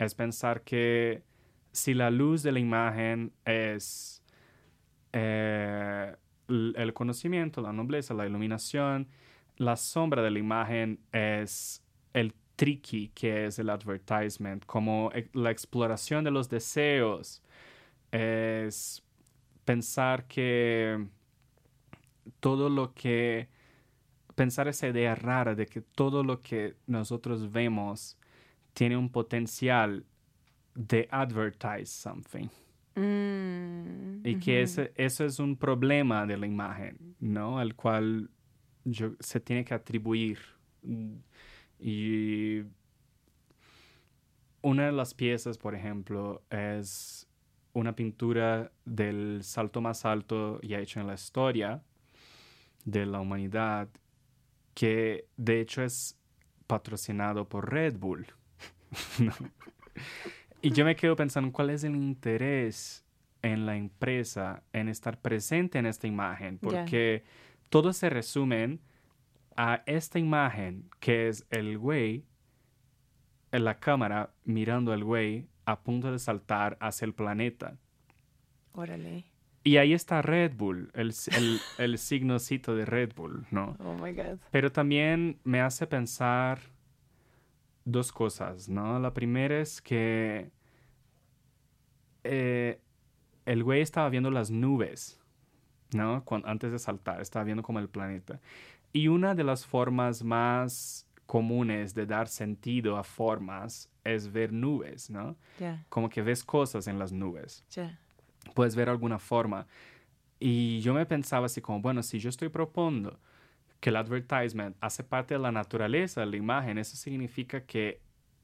[0.00, 1.22] Es pensar que
[1.70, 4.24] si la luz de la imagen es
[5.12, 6.16] eh,
[6.48, 9.06] el conocimiento, la nobleza, la iluminación,
[9.56, 15.52] la sombra de la imagen es el tricky que es el advertisement, como e- la
[15.52, 17.40] exploración de los deseos,
[18.10, 19.05] es
[19.66, 21.06] pensar que
[22.40, 23.48] todo lo que,
[24.34, 28.16] pensar esa idea rara de que todo lo que nosotros vemos
[28.72, 30.06] tiene un potencial
[30.74, 32.48] de advertise something.
[32.94, 37.58] Mm, Y que ese, eso es un problema de la imagen, ¿no?
[37.58, 38.30] Al cual
[38.84, 40.38] yo- se tiene que atribuir.
[41.78, 42.62] Y
[44.62, 47.25] una de las piezas, por ejemplo, es
[47.76, 51.82] una pintura del salto más alto ya hecho en la historia
[52.86, 53.90] de la humanidad,
[54.72, 56.18] que de hecho es
[56.66, 58.26] patrocinado por Red Bull.
[59.18, 59.34] ¿no?
[60.62, 63.04] Y yo me quedo pensando, ¿cuál es el interés
[63.42, 66.58] en la empresa en estar presente en esta imagen?
[66.58, 67.24] Porque
[67.68, 68.78] todo se resume
[69.54, 72.24] a esta imagen que es el güey
[73.52, 77.76] en la cámara mirando al güey a punto de saltar hacia el planeta.
[78.72, 79.24] Órale.
[79.64, 83.76] Y ahí está Red Bull, el, el, el signocito de Red Bull, ¿no?
[83.80, 84.38] Oh my God.
[84.52, 86.60] Pero también me hace pensar
[87.84, 88.98] dos cosas, ¿no?
[89.00, 90.50] La primera es que
[92.22, 92.80] eh,
[93.44, 95.20] el güey estaba viendo las nubes,
[95.92, 96.24] ¿no?
[96.44, 98.40] Antes de saltar, estaba viendo como el planeta.
[98.92, 105.10] Y una de las formas más comunes de dar sentido a formas es ver nubes,
[105.10, 105.36] ¿no?
[105.88, 107.98] Como que ves cosas en las nubes ya.
[108.54, 109.66] puedes ver alguna forma.
[110.38, 113.18] Y yo me pensaba así como, bueno, si yo estoy proponiendo
[113.80, 118.00] que el advertisement hace parte de la naturaleza de la imagen, eso significa que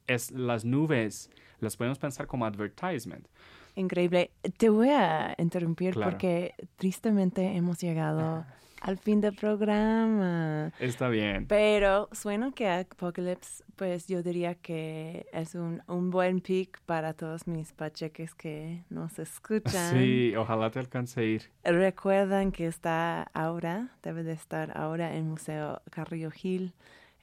[0.07, 3.27] es las nubes las podemos pensar como advertisement.
[3.75, 4.31] Increíble.
[4.57, 6.11] Te voy a interrumpir Claro.
[6.11, 8.45] porque tristemente hemos llegado
[8.83, 10.71] al fin del programa.
[10.77, 11.47] Está bien.
[11.47, 17.47] Pero suena que Apocalypse, pues yo diría que es un, un buen pick para todos
[17.47, 19.93] mis pacheques que nos escuchan.
[19.93, 21.49] Sí, ojalá te alcance a ir.
[21.63, 26.73] Recuerdan que está ahora, debe de estar ahora en Museo Carrillo Gil.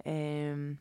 [0.05, 0.79] Em,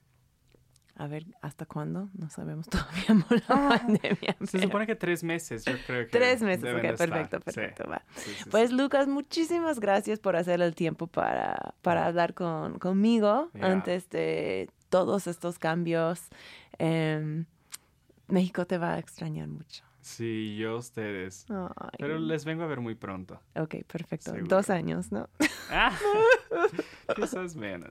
[1.00, 2.10] a ver, ¿hasta cuándo?
[2.14, 4.36] No sabemos todavía por la pandemia.
[4.42, 6.12] Se pero- supone que tres meses, yo creo que.
[6.12, 7.10] Tres meses, ok, estar.
[7.10, 8.04] perfecto, Sí, perfecto, va.
[8.16, 8.72] sí, sí, Pues.
[8.72, 13.68] Lucas, muchísimas gracias por hacer el tiempo para, para hablar con, conmigo Yeah.
[13.72, 16.30] antes de todos estos cambios.
[16.78, 17.46] Em,
[18.28, 19.84] México te va a extrañar mucho.
[20.10, 21.46] Sí, yo a ustedes.
[21.50, 23.40] Ay, Pero les vengo a ver muy pronto.
[23.56, 24.32] Ok, perfecto.
[24.32, 24.48] Seguro.
[24.48, 25.30] Dos años, ¿no?
[25.70, 25.96] Ah,
[27.16, 27.90] quizás menos.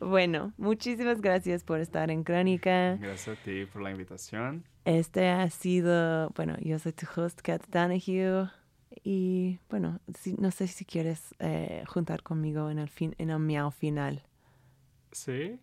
[0.00, 2.96] bueno, muchísimas gracias por estar en Crónica.
[2.96, 4.64] Gracias a ti por la invitación.
[4.84, 8.50] Este ha sido, bueno, yo soy tu host, Kat Donahue.
[9.02, 13.38] Y bueno, si- no sé si quieres eh, juntar conmigo en el, fin, en el
[13.38, 14.22] miau final.
[15.10, 15.58] Sí.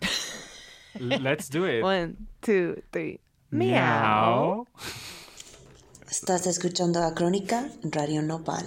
[0.98, 1.84] Let's do it.
[1.84, 3.20] One, two, three.
[3.52, 4.66] Meow.
[6.10, 8.64] Estás escuchando a Crónica Radio Nopal.